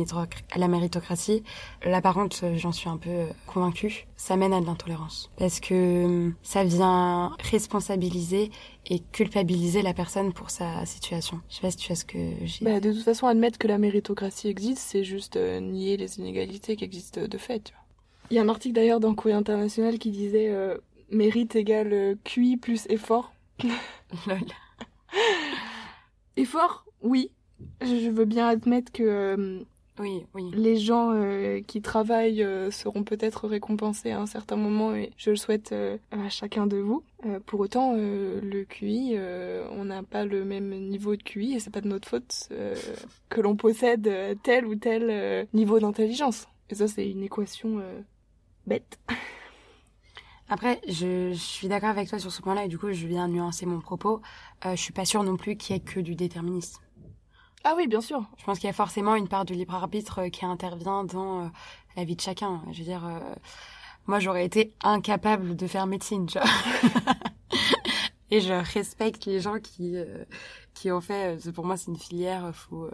la 0.55 0.67
méritocratie, 0.67 1.43
là 1.85 2.01
par 2.01 2.15
contre, 2.15 2.43
euh, 2.43 2.57
j'en 2.57 2.71
suis 2.71 2.89
un 2.89 2.97
peu 2.97 3.27
convaincue, 3.45 4.07
ça 4.17 4.35
mène 4.35 4.51
à 4.51 4.61
de 4.61 4.65
l'intolérance. 4.65 5.29
Parce 5.37 5.59
que 5.59 6.33
ça 6.41 6.63
vient 6.63 7.35
responsabiliser 7.51 8.49
et 8.87 8.99
culpabiliser 8.99 9.83
la 9.83 9.93
personne 9.93 10.33
pour 10.33 10.49
sa 10.49 10.85
situation. 10.87 11.39
Je 11.49 11.55
sais 11.55 11.61
pas 11.61 11.69
si 11.69 11.77
tu 11.77 11.87
vois 11.87 11.95
ce 11.95 12.05
que 12.05 12.17
j'ai... 12.45 12.65
Bah, 12.65 12.79
de 12.79 12.91
toute 12.91 13.03
façon, 13.03 13.27
admettre 13.27 13.59
que 13.59 13.67
la 13.67 13.77
méritocratie 13.77 14.47
existe, 14.47 14.79
c'est 14.79 15.03
juste 15.03 15.37
nier 15.37 15.97
les 15.97 16.17
inégalités 16.17 16.75
qui 16.75 16.83
existent 16.83 17.21
de 17.27 17.37
fait, 17.37 17.59
tu 17.65 17.73
vois. 17.73 17.82
Il 18.29 18.35
y 18.35 18.39
a 18.39 18.41
un 18.41 18.49
article 18.49 18.75
d'ailleurs 18.75 18.99
dans 18.99 19.13
Courrier 19.15 19.35
International 19.35 19.99
qui 19.99 20.11
disait 20.11 20.49
euh, 20.49 20.77
mérite 21.11 21.55
égale 21.55 21.93
euh, 21.93 22.15
QI 22.23 22.57
plus 22.57 22.87
effort. 22.89 23.33
Lol. 24.27 24.39
effort, 26.37 26.85
oui. 27.01 27.31
Je 27.81 28.09
veux 28.09 28.25
bien 28.25 28.47
admettre 28.47 28.91
que 28.91 29.03
euh, 29.03 29.59
oui, 29.99 30.25
oui. 30.33 30.51
les 30.55 30.77
gens 30.77 31.13
qui 31.67 31.81
travaillent 31.81 32.45
seront 32.71 33.03
peut-être 33.03 33.47
récompensés 33.47 34.11
à 34.11 34.19
un 34.19 34.25
certain 34.25 34.55
moment 34.55 34.95
et 34.95 35.11
je 35.17 35.29
le 35.29 35.35
souhaite 35.35 35.73
à 36.11 36.29
chacun 36.29 36.65
de 36.65 36.77
vous. 36.77 37.03
pour 37.45 37.59
autant, 37.59 37.93
le 37.95 38.63
QI, 38.63 39.15
on 39.69 39.85
n'a 39.85 40.01
pas 40.01 40.25
le 40.25 40.43
même 40.45 40.71
niveau 40.89 41.15
de 41.15 41.21
QI 41.21 41.53
et 41.53 41.59
c'est 41.59 41.69
pas 41.69 41.79
de 41.79 41.87
notre 41.87 42.09
faute 42.09 42.49
que 43.29 43.39
l'on 43.39 43.55
possède 43.55 44.11
tel 44.41 44.65
ou 44.65 44.75
tel 44.75 45.47
niveau 45.53 45.79
d'intelligence. 45.79 46.47
Et 46.71 46.75
ça, 46.75 46.87
c'est 46.87 47.07
une 47.07 47.23
équation 47.23 47.79
bête. 48.67 48.99
Après, 50.49 50.81
je, 50.87 51.33
suis 51.33 51.67
d'accord 51.67 51.89
avec 51.89 52.09
toi 52.09 52.19
sur 52.19 52.31
ce 52.31 52.41
point-là 52.41 52.65
et 52.65 52.67
du 52.67 52.77
coup, 52.77 52.91
je 52.91 53.07
viens 53.07 53.27
nuancer 53.27 53.65
mon 53.65 53.79
propos. 53.79 54.21
Euh, 54.65 54.75
je 54.75 54.81
suis 54.81 54.93
pas 54.93 55.05
sûre 55.05 55.23
non 55.23 55.37
plus 55.37 55.55
qu'il 55.57 55.75
y 55.75 55.79
ait 55.79 55.81
que 55.81 55.99
du 55.99 56.15
déterminisme. 56.15 56.83
Ah 57.65 57.75
oui, 57.77 57.87
bien 57.87 58.01
sûr. 58.01 58.23
Je 58.37 58.43
pense 58.43 58.59
qu'il 58.59 58.67
y 58.67 58.69
a 58.69 58.73
forcément 58.73 59.15
une 59.15 59.29
part 59.29 59.45
du 59.45 59.53
libre 59.53 59.73
arbitre 59.73 60.23
euh, 60.23 60.29
qui 60.29 60.45
intervient 60.45 61.05
dans 61.05 61.45
euh, 61.45 61.47
la 61.95 62.03
vie 62.03 62.15
de 62.15 62.21
chacun. 62.21 62.61
Je 62.71 62.79
veux 62.79 62.83
dire, 62.83 63.05
euh, 63.05 63.19
moi, 64.05 64.19
j'aurais 64.19 64.45
été 64.45 64.73
incapable 64.83 65.55
de 65.55 65.67
faire 65.67 65.87
médecine, 65.87 66.25
tu 66.25 66.37
vois. 66.39 66.49
et 68.31 68.41
je 68.41 68.53
respecte 68.73 69.25
les 69.25 69.39
gens 69.39 69.59
qui 69.59 69.95
qui 70.73 70.91
ont 70.91 71.01
fait. 71.01 71.39
pour 71.53 71.65
moi, 71.65 71.77
c'est 71.77 71.91
une 71.91 71.97
filière. 71.97 72.53
Faut 72.53 72.89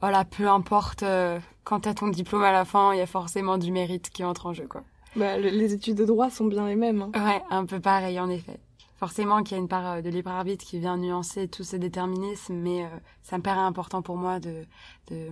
voilà, 0.00 0.24
peu 0.24 0.48
importe, 0.48 1.02
euh, 1.02 1.40
quand 1.64 1.80
t'as 1.80 1.94
ton 1.94 2.08
diplôme 2.08 2.44
à 2.44 2.52
la 2.52 2.64
fin, 2.64 2.92
il 2.92 2.98
y 2.98 3.02
a 3.02 3.06
forcément 3.06 3.58
du 3.58 3.72
mérite 3.72 4.10
qui 4.10 4.22
entre 4.24 4.46
en 4.46 4.52
jeu, 4.52 4.66
quoi. 4.66 4.84
Bah, 5.16 5.38
les 5.38 5.72
études 5.72 5.96
de 5.96 6.04
droit 6.04 6.30
sont 6.30 6.44
bien 6.44 6.66
les 6.68 6.76
mêmes. 6.76 7.02
Hein. 7.02 7.10
Ouais, 7.14 7.42
un 7.50 7.64
peu 7.64 7.80
pareil, 7.80 8.20
en 8.20 8.28
effet. 8.28 8.60
Forcément 8.96 9.42
qu'il 9.42 9.56
y 9.56 9.60
a 9.60 9.62
une 9.62 9.68
part 9.68 9.86
euh, 9.86 10.00
de 10.00 10.10
libre 10.10 10.30
arbitre 10.30 10.64
qui 10.64 10.78
vient 10.78 10.96
nuancer 10.96 11.48
tous 11.48 11.64
ces 11.64 11.78
déterminismes, 11.78 12.54
mais 12.54 12.84
euh, 12.84 12.88
ça 13.22 13.38
me 13.38 13.42
paraît 13.42 13.60
important 13.60 14.02
pour 14.02 14.16
moi 14.16 14.38
de, 14.38 14.66
de, 15.08 15.30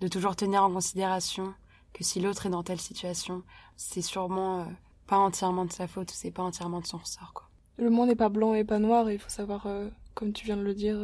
de 0.00 0.08
toujours 0.08 0.36
tenir 0.36 0.62
en 0.62 0.70
considération 0.70 1.54
que 1.92 2.04
si 2.04 2.20
l'autre 2.20 2.46
est 2.46 2.50
dans 2.50 2.62
telle 2.62 2.80
situation, 2.80 3.42
c'est 3.76 4.02
sûrement 4.02 4.66
pas 5.06 5.18
entièrement 5.18 5.64
de 5.64 5.72
sa 5.72 5.88
faute, 5.88 6.10
c'est 6.10 6.30
pas 6.30 6.42
entièrement 6.42 6.80
de 6.80 6.86
son 6.86 6.98
ressort, 6.98 7.32
quoi. 7.34 7.48
Le 7.78 7.90
monde 7.90 8.08
n'est 8.08 8.14
pas 8.14 8.28
blanc 8.28 8.54
et 8.54 8.64
pas 8.64 8.78
noir, 8.78 9.10
il 9.10 9.18
faut 9.18 9.30
savoir, 9.30 9.66
comme 10.14 10.32
tu 10.32 10.44
viens 10.44 10.56
de 10.56 10.62
le 10.62 10.74
dire, 10.74 10.98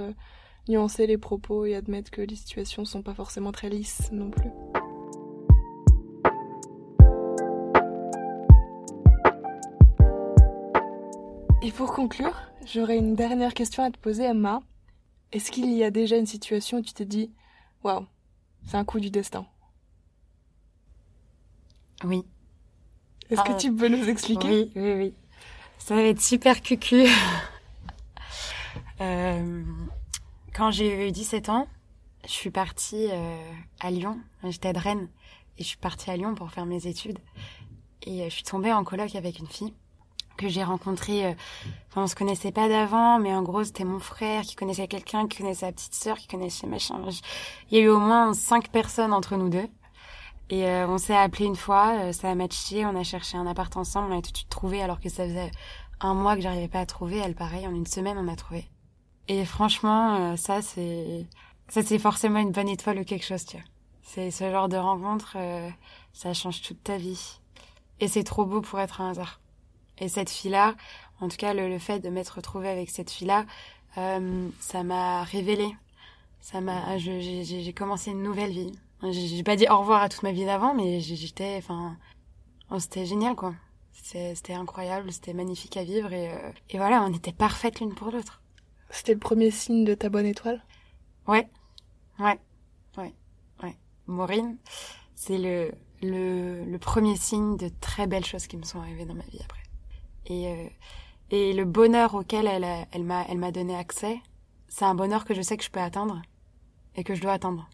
nuancer 0.69 1.07
les 1.07 1.19
propos 1.19 1.65
et 1.65 1.75
admettre 1.75 2.11
que 2.11 2.21
les 2.21 2.37
situations 2.37 2.85
sont 2.85 3.03
pas 3.03 3.15
forcément 3.15 3.53
très 3.53 3.69
lisses 3.69 4.11
non 4.13 4.31
plus. 4.31 4.51
Et 11.63 11.73
pour 11.73 11.93
conclure, 11.93 12.35
j'aurais 12.67 12.97
une 12.97 13.15
dernière 13.15 13.53
question 13.53 13.83
à 13.83 13.91
te 13.91 13.99
poser, 13.99 14.25
Emma. 14.25 14.63
Est-ce 15.33 15.51
qu'il 15.51 15.71
y 15.73 15.85
a 15.85 15.91
déjà 15.91 16.17
une 16.17 16.27
situation 16.27 16.79
où 16.79 16.83
tu 16.83 16.95
t'es 16.95 17.05
dit, 17.05 17.31
waouh, 17.85 18.07
c'est 18.65 18.77
un 18.77 18.85
coup 18.85 19.01
du 19.01 19.11
destin? 19.11 19.47
Oui. 22.05 22.25
Est-ce 23.29 23.43
que 23.43 23.53
ah, 23.53 23.57
tu 23.57 23.75
peux 23.75 23.89
nous 23.89 24.09
expliquer? 24.09 24.49
Oui, 24.49 24.73
oui, 24.77 24.93
oui. 24.95 25.15
Ça 25.79 25.95
va 25.95 26.03
être 26.03 26.21
super 26.21 26.63
cucu. 26.63 27.05
euh, 29.01 29.63
quand 30.59 30.73
j'ai 30.73 31.07
eu 31.07 31.13
17 31.13 31.51
ans, 31.51 31.69
je 32.25 32.33
suis 32.33 32.51
partie 32.51 33.07
euh, 33.13 33.53
à 33.79 33.93
Lyon. 33.93 34.19
J'étais 34.43 34.77
à 34.77 34.81
Rennes 34.81 35.09
et 35.57 35.63
je 35.63 35.69
suis 35.69 35.77
partie 35.77 36.11
à 36.11 36.17
Lyon 36.17 36.35
pour 36.35 36.51
faire 36.51 36.67
mes 36.67 36.89
études. 36.89 37.21
Et 38.03 38.23
euh, 38.23 38.25
je 38.25 38.35
suis 38.35 38.43
tombée 38.43 38.73
en 38.73 38.83
colloque 38.83 39.15
avec 39.15 39.39
une 39.39 39.47
fille 39.47 39.73
que 40.37 40.49
j'ai 40.49 40.65
rencontrée. 40.65 41.27
Euh, 41.27 41.35
enfin, 41.91 42.03
on 42.03 42.07
se 42.09 42.17
connaissait 42.17 42.51
pas 42.51 42.69
d'avant, 42.69 43.21
mais 43.21 43.33
en 43.33 43.43
gros, 43.43 43.63
c'était 43.63 43.85
mon 43.85 44.01
frère 44.01 44.43
qui 44.43 44.57
connaissait 44.57 44.89
quelqu'un, 44.89 45.29
qui 45.29 45.39
connaissait 45.39 45.67
sa 45.67 45.71
petite 45.71 45.95
sœur, 45.95 46.19
qui 46.19 46.27
connaissait 46.27 46.67
machin. 46.67 47.01
Il 47.71 47.79
y 47.79 47.81
a 47.81 47.85
eu 47.85 47.89
au 47.89 48.01
moins 48.01 48.35
cinq 48.35 48.69
personnes 48.71 49.13
entre 49.13 49.37
nous 49.37 49.51
deux. 49.51 49.69
Et 50.51 50.65
on 50.67 50.97
s'est 50.99 51.17
appelé 51.17 51.45
une 51.45 51.57
fois, 51.57 52.13
ça 52.15 52.31
a 52.31 52.35
matché, 52.35 52.87
on 52.87 52.97
a 52.97 53.05
cherché 53.05 53.37
un 53.37 53.47
appart 53.47 53.77
ensemble, 53.77 54.13
on 54.13 54.19
a 54.19 54.23
tout 54.23 54.33
de 54.33 54.37
suite 54.39 54.49
trouvé 54.49 54.83
alors 54.83 54.99
que 54.99 55.11
ça 55.11 55.25
faisait 55.25 55.51
un 56.01 56.15
mois 56.15 56.37
que 56.37 56.41
j'arrivais 56.41 56.69
pas 56.69 56.81
à 56.81 56.87
trouver. 56.87 57.19
Elle, 57.19 57.35
pareil, 57.35 57.67
en 57.67 57.75
une 57.75 57.87
semaine, 57.87 58.17
on 58.17 58.29
a 58.29 58.35
trouvé. 58.35 58.67
Et 59.29 59.45
franchement, 59.45 60.33
euh, 60.33 60.37
ça 60.37 60.63
c'est 60.63 61.27
ça 61.69 61.83
c'est 61.83 61.99
forcément 61.99 62.39
une 62.39 62.53
bonne 62.53 62.69
étoile 62.69 62.99
ou 62.99 63.05
quelque 63.05 63.25
chose, 63.25 63.45
tu 63.45 63.57
vois. 63.57 63.67
C'est 64.03 64.31
ce 64.31 64.51
genre 64.51 64.71
de 64.71 64.77
rencontre, 64.79 65.35
euh, 65.37 65.69
ça 66.15 66.33
change 66.33 66.63
toute 66.63 66.83
ta 66.83 66.97
vie. 66.97 67.41
Et 68.01 68.09
c'est 68.09 68.25
trop 68.25 68.47
beau 68.47 68.63
pour 68.63 68.81
être 68.81 69.03
un 69.03 69.11
hasard. 69.11 69.41
Et 69.99 70.09
cette 70.09 70.31
fille-là, 70.31 70.75
en 71.21 71.29
tout 71.29 71.37
cas 71.37 71.53
le, 71.53 71.79
fait 71.79 72.01
de 72.01 72.09
m'être 72.09 72.37
retrouvée 72.37 72.69
avec 72.71 72.89
cette 72.89 73.11
fille-là, 73.11 73.45
euh, 73.99 74.49
ça 74.61 74.83
m'a 74.83 75.25
révélé. 75.25 75.77
Ça 76.41 76.61
m'a, 76.63 76.97
j'ai 76.97 77.73
commencé 77.75 78.13
une 78.13 78.23
nouvelle 78.23 78.53
vie. 78.53 78.73
J'ai 79.03 79.43
pas 79.43 79.57
dit 79.57 79.67
au 79.69 79.79
revoir 79.79 80.03
à 80.03 80.09
toute 80.09 80.23
ma 80.23 80.33
vie 80.33 80.47
d'avant, 80.47 80.73
mais 80.75 81.01
j'étais, 81.01 81.57
enfin, 81.59 81.97
oh, 82.71 82.79
c'était 82.79 83.05
génial 83.05 83.35
quoi. 83.35 83.55
C'était 83.93 84.55
incroyable, 84.55 85.13
c'était 85.13 85.35
magnifique 85.35 85.77
à 85.77 85.85
vivre 85.85 86.13
et, 86.13 86.31
euh, 86.31 86.53
et 86.71 86.79
voilà, 86.79 87.03
on 87.03 87.13
était 87.13 87.33
parfaites 87.33 87.81
l'une 87.81 87.95
pour 87.95 88.11
l'autre. 88.11 88.41
C'était 88.91 89.13
le 89.13 89.19
premier 89.19 89.51
signe 89.51 89.85
de 89.85 89.95
ta 89.95 90.09
bonne 90.09 90.27
étoile? 90.27 90.63
Ouais, 91.27 91.49
ouais, 92.19 92.39
ouais, 92.97 93.15
ouais. 93.63 93.77
Maureen, 94.07 94.57
c'est 95.15 95.39
le, 95.39 95.73
le, 96.03 96.65
le, 96.65 96.79
premier 96.79 97.17
signe 97.17 97.57
de 97.57 97.71
très 97.81 98.07
belles 98.07 98.25
choses 98.25 98.47
qui 98.47 98.57
me 98.57 98.63
sont 98.63 98.81
arrivées 98.81 99.05
dans 99.05 99.15
ma 99.15 99.25
vie 99.25 99.41
après. 99.43 99.63
Et, 100.27 100.49
euh, 100.49 100.69
et 101.31 101.53
le 101.53 101.65
bonheur 101.65 102.15
auquel 102.15 102.47
elle, 102.47 102.67
elle 102.93 103.05
m'a 103.05 103.25
elle 103.29 103.39
m'a 103.39 103.53
donné 103.53 103.77
accès, 103.77 104.19
c'est 104.69 104.85
un 104.85 104.95
bonheur 104.95 105.25
que 105.25 105.35
je 105.35 105.43
sais 105.43 105.57
que 105.57 105.65
je 105.65 105.71
peux 105.71 105.81
atteindre 105.81 106.23
et 106.97 107.05
que 107.05 107.15
je 107.15 107.21
dois 107.21 107.33
atteindre. 107.33 107.69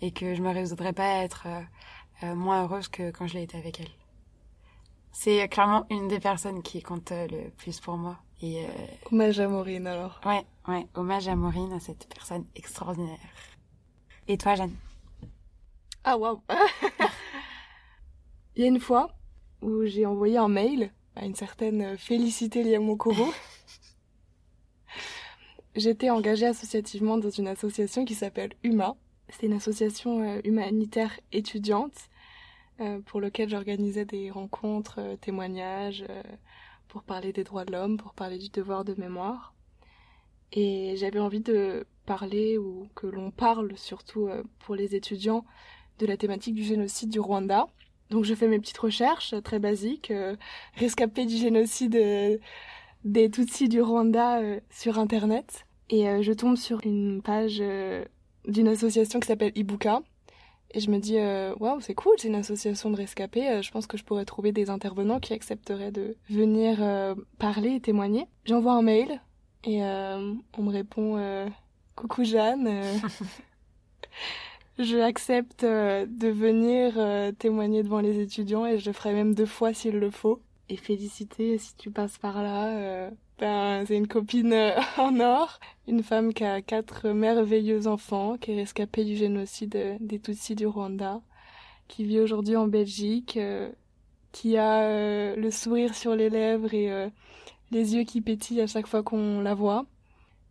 Et 0.00 0.12
que 0.12 0.34
je 0.34 0.42
me 0.42 0.50
résoudrais 0.52 0.92
pas 0.92 1.18
à 1.18 1.22
être 1.22 1.44
euh, 1.46 1.62
euh, 2.24 2.34
moins 2.34 2.64
heureuse 2.64 2.88
que 2.88 3.10
quand 3.10 3.26
je 3.26 3.34
l'ai 3.34 3.42
été 3.44 3.58
avec 3.58 3.80
elle. 3.80 3.90
C'est 5.12 5.46
clairement 5.48 5.84
une 5.90 6.08
des 6.08 6.18
personnes 6.20 6.62
qui 6.62 6.82
compte 6.82 7.12
le 7.12 7.50
plus 7.50 7.78
pour 7.80 7.98
moi. 7.98 8.18
Et, 8.42 8.64
euh... 8.64 8.68
Hommage 9.10 9.38
à 9.38 9.48
Maureen 9.48 9.86
alors. 9.86 10.20
Ouais, 10.26 10.44
ouais, 10.66 10.86
hommage 10.94 11.28
à 11.28 11.36
Maureen, 11.36 11.72
à 11.72 11.80
cette 11.80 12.08
personne 12.08 12.44
extraordinaire. 12.56 13.18
Et 14.26 14.36
toi, 14.36 14.56
Jeanne? 14.56 14.74
Ah, 16.04 16.18
waouh 16.18 16.40
Il 18.56 18.62
y 18.62 18.64
a 18.64 18.68
une 18.68 18.80
fois 18.80 19.14
où 19.62 19.84
j'ai 19.84 20.06
envoyé 20.06 20.36
un 20.36 20.48
mail 20.48 20.90
à 21.14 21.24
une 21.24 21.36
certaine 21.36 21.96
Félicité 21.96 22.64
Liamokoro. 22.64 23.26
J'étais 25.76 26.10
engagée 26.10 26.46
associativement 26.46 27.18
dans 27.18 27.30
une 27.30 27.48
association 27.48 28.04
qui 28.04 28.14
s'appelle 28.14 28.52
UMA. 28.64 28.96
C'est 29.28 29.46
une 29.46 29.54
association 29.54 30.22
euh, 30.22 30.40
humanitaire 30.44 31.18
étudiante 31.30 31.94
euh, 32.80 33.00
pour 33.06 33.20
laquelle 33.20 33.48
j'organisais 33.48 34.04
des 34.04 34.30
rencontres, 34.30 35.16
témoignages, 35.20 36.04
pour 36.92 37.02
parler 37.02 37.32
des 37.32 37.42
droits 37.42 37.64
de 37.64 37.72
l'homme, 37.72 37.96
pour 37.96 38.12
parler 38.12 38.36
du 38.36 38.50
devoir 38.50 38.84
de 38.84 38.94
mémoire. 38.94 39.54
Et 40.52 40.94
j'avais 40.96 41.18
envie 41.18 41.40
de 41.40 41.86
parler 42.04 42.58
ou 42.58 42.86
que 42.94 43.06
l'on 43.06 43.30
parle 43.30 43.72
surtout 43.76 44.28
pour 44.58 44.74
les 44.74 44.94
étudiants 44.94 45.46
de 45.98 46.04
la 46.04 46.18
thématique 46.18 46.54
du 46.54 46.62
génocide 46.62 47.08
du 47.08 47.18
Rwanda. 47.18 47.66
Donc 48.10 48.24
je 48.24 48.34
fais 48.34 48.46
mes 48.46 48.58
petites 48.58 48.76
recherches 48.76 49.34
très 49.42 49.58
basiques, 49.58 50.12
rescapé 50.76 51.24
du 51.24 51.38
génocide 51.38 51.96
des 53.04 53.30
Tutsis 53.30 53.68
du 53.68 53.80
Rwanda 53.80 54.40
euh, 54.40 54.60
sur 54.70 54.98
Internet. 54.98 55.66
Et 55.90 56.08
euh, 56.08 56.22
je 56.22 56.32
tombe 56.32 56.56
sur 56.56 56.84
une 56.84 57.22
page 57.22 57.58
euh, 57.60 58.04
d'une 58.46 58.68
association 58.68 59.20
qui 59.20 59.26
s'appelle 59.26 59.52
Ibuka. 59.54 60.02
Et 60.74 60.80
je 60.80 60.90
me 60.90 60.98
dis, 60.98 61.18
waouh, 61.60 61.80
c'est 61.80 61.94
cool, 61.94 62.14
c'est 62.18 62.28
une 62.28 62.34
association 62.34 62.90
de 62.90 62.96
rescapés. 62.96 63.62
je 63.62 63.70
pense 63.70 63.86
que 63.86 63.96
je 63.96 64.04
pourrais 64.04 64.24
trouver 64.24 64.52
des 64.52 64.70
intervenants 64.70 65.20
qui 65.20 65.34
accepteraient 65.34 65.92
de 65.92 66.16
venir 66.30 66.78
parler 67.38 67.74
et 67.74 67.80
témoigner. 67.80 68.26
J'envoie 68.44 68.72
un 68.72 68.82
mail 68.82 69.20
et 69.64 69.82
on 69.82 70.62
me 70.62 70.70
répond, 70.70 71.50
coucou 71.94 72.24
Jeanne. 72.24 72.68
je 74.78 74.96
accepte 74.96 75.62
de 75.62 76.28
venir 76.28 76.94
témoigner 77.38 77.82
devant 77.82 78.00
les 78.00 78.20
étudiants 78.20 78.64
et 78.64 78.78
je 78.78 78.86
le 78.86 78.92
ferai 78.94 79.12
même 79.12 79.34
deux 79.34 79.46
fois 79.46 79.74
s'il 79.74 79.98
le 79.98 80.10
faut 80.10 80.40
et 80.70 80.76
féliciter 80.76 81.58
si 81.58 81.76
tu 81.76 81.90
passes 81.90 82.16
par 82.16 82.42
là. 82.42 83.10
Euh, 83.42 83.80
ben, 83.80 83.86
c'est 83.86 83.96
une 83.96 84.08
copine 84.08 84.52
euh, 84.52 84.72
en 84.98 85.20
or, 85.20 85.58
une 85.88 86.02
femme 86.02 86.32
qui 86.32 86.44
a 86.44 86.62
quatre 86.62 87.10
merveilleux 87.10 87.86
enfants, 87.86 88.36
qui 88.38 88.52
est 88.52 88.56
rescapée 88.56 89.04
du 89.04 89.16
génocide 89.16 89.76
euh, 89.76 89.96
des 90.00 90.18
Tutsis 90.18 90.54
du 90.54 90.66
Rwanda, 90.66 91.20
qui 91.88 92.04
vit 92.04 92.20
aujourd'hui 92.20 92.56
en 92.56 92.66
Belgique, 92.68 93.38
qui 94.32 94.56
a 94.56 95.36
le 95.36 95.50
sourire 95.50 95.94
sur 95.94 96.14
les 96.14 96.30
lèvres 96.30 96.72
et 96.72 97.10
les 97.70 97.94
yeux 97.94 98.04
qui 98.04 98.22
pétillent 98.22 98.62
à 98.62 98.66
chaque 98.66 98.86
fois 98.86 99.02
qu'on 99.02 99.40
la 99.42 99.54
voit, 99.54 99.84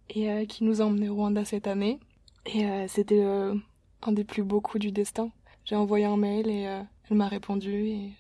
et 0.10 0.46
qui 0.46 0.64
nous 0.64 0.82
a 0.82 0.86
emmenés 0.86 1.10
au 1.10 1.16
Rwanda 1.16 1.44
cette 1.44 1.66
année. 1.66 2.00
Et 2.46 2.64
c'était 2.88 3.24
un 3.24 4.12
des 4.12 4.24
plus 4.24 4.44
beaux 4.44 4.62
coups 4.62 4.82
du 4.82 4.92
destin. 4.92 5.32
J'ai 5.66 5.76
envoyé 5.76 6.06
un 6.06 6.18
mail 6.18 6.48
et 6.48 6.62
elle 7.10 7.18
m'a 7.18 7.28
répondu 7.28 7.88
et 7.88 8.12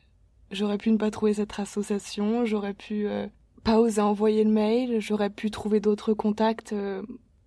J'aurais 0.51 0.77
pu 0.77 0.91
ne 0.91 0.97
pas 0.97 1.11
trouver 1.11 1.33
cette 1.33 1.57
association, 1.57 2.43
j'aurais 2.45 2.73
pu 2.73 3.07
euh, 3.07 3.25
pas 3.63 3.79
oser 3.79 4.01
envoyer 4.01 4.43
le 4.43 4.51
mail, 4.51 4.99
j'aurais 4.99 5.29
pu 5.29 5.51
trouver 5.51 5.79
d'autres 5.79 6.13
contacts 6.13 6.73
euh, 6.73 7.03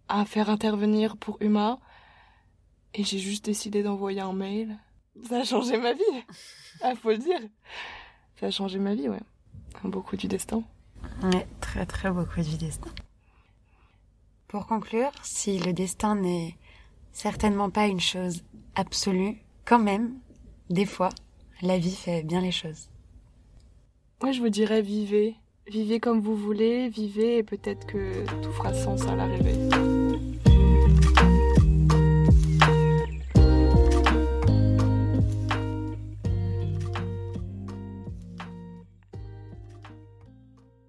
à 0.09 0.24
faire 0.24 0.50
intervenir 0.50 1.16
pour 1.16 1.38
Uma. 1.40 1.81
Et 2.94 3.03
j'ai 3.03 3.18
juste 3.18 3.44
décidé 3.44 3.83
d'envoyer 3.83 4.20
un 4.20 4.33
mail. 4.33 4.79
Ça 5.29 5.38
a 5.38 5.44
changé 5.44 5.77
ma 5.77 5.92
vie. 5.92 6.03
ah, 6.83 6.94
faut 6.94 7.11
le 7.11 7.18
dire. 7.18 7.40
Ça 8.38 8.46
a 8.46 8.50
changé 8.50 8.79
ma 8.79 8.94
vie, 8.94 9.09
ouais. 9.09 9.22
Beaucoup 9.83 10.16
du 10.16 10.29
destin. 10.29 10.62
Ouais, 11.22 11.46
très 11.61 11.85
très 11.85 12.11
beaucoup 12.11 12.40
du 12.40 12.57
destin. 12.57 12.90
Pour 14.48 14.66
conclure, 14.66 15.11
si 15.22 15.59
le 15.59 15.72
destin 15.72 16.14
n'est 16.14 16.57
certainement 17.12 17.70
pas 17.70 17.87
une 17.87 18.00
chose 18.00 18.44
absolue, 18.74 19.38
quand 19.64 19.79
même, 19.79 20.18
des 20.70 20.87
fois, 20.87 21.11
la 21.61 21.79
vie 21.79 21.94
fait 21.94 22.22
bien 22.22 22.40
les 22.40 22.53
choses. 22.53 22.88
Moi, 24.22 24.33
je 24.33 24.40
vous 24.40 24.48
dirais 24.48 24.81
vivez. 24.81 25.37
Vivez 25.66 25.98
comme 25.98 26.20
vous 26.20 26.37
voulez, 26.37 26.88
vivez 26.88 27.38
et 27.38 27.42
peut-être 27.42 27.87
que 27.87 28.24
tout 28.42 28.53
fera 28.53 28.74
sens 28.74 29.03
à 29.07 29.16
l'arrivée. 29.16 30.04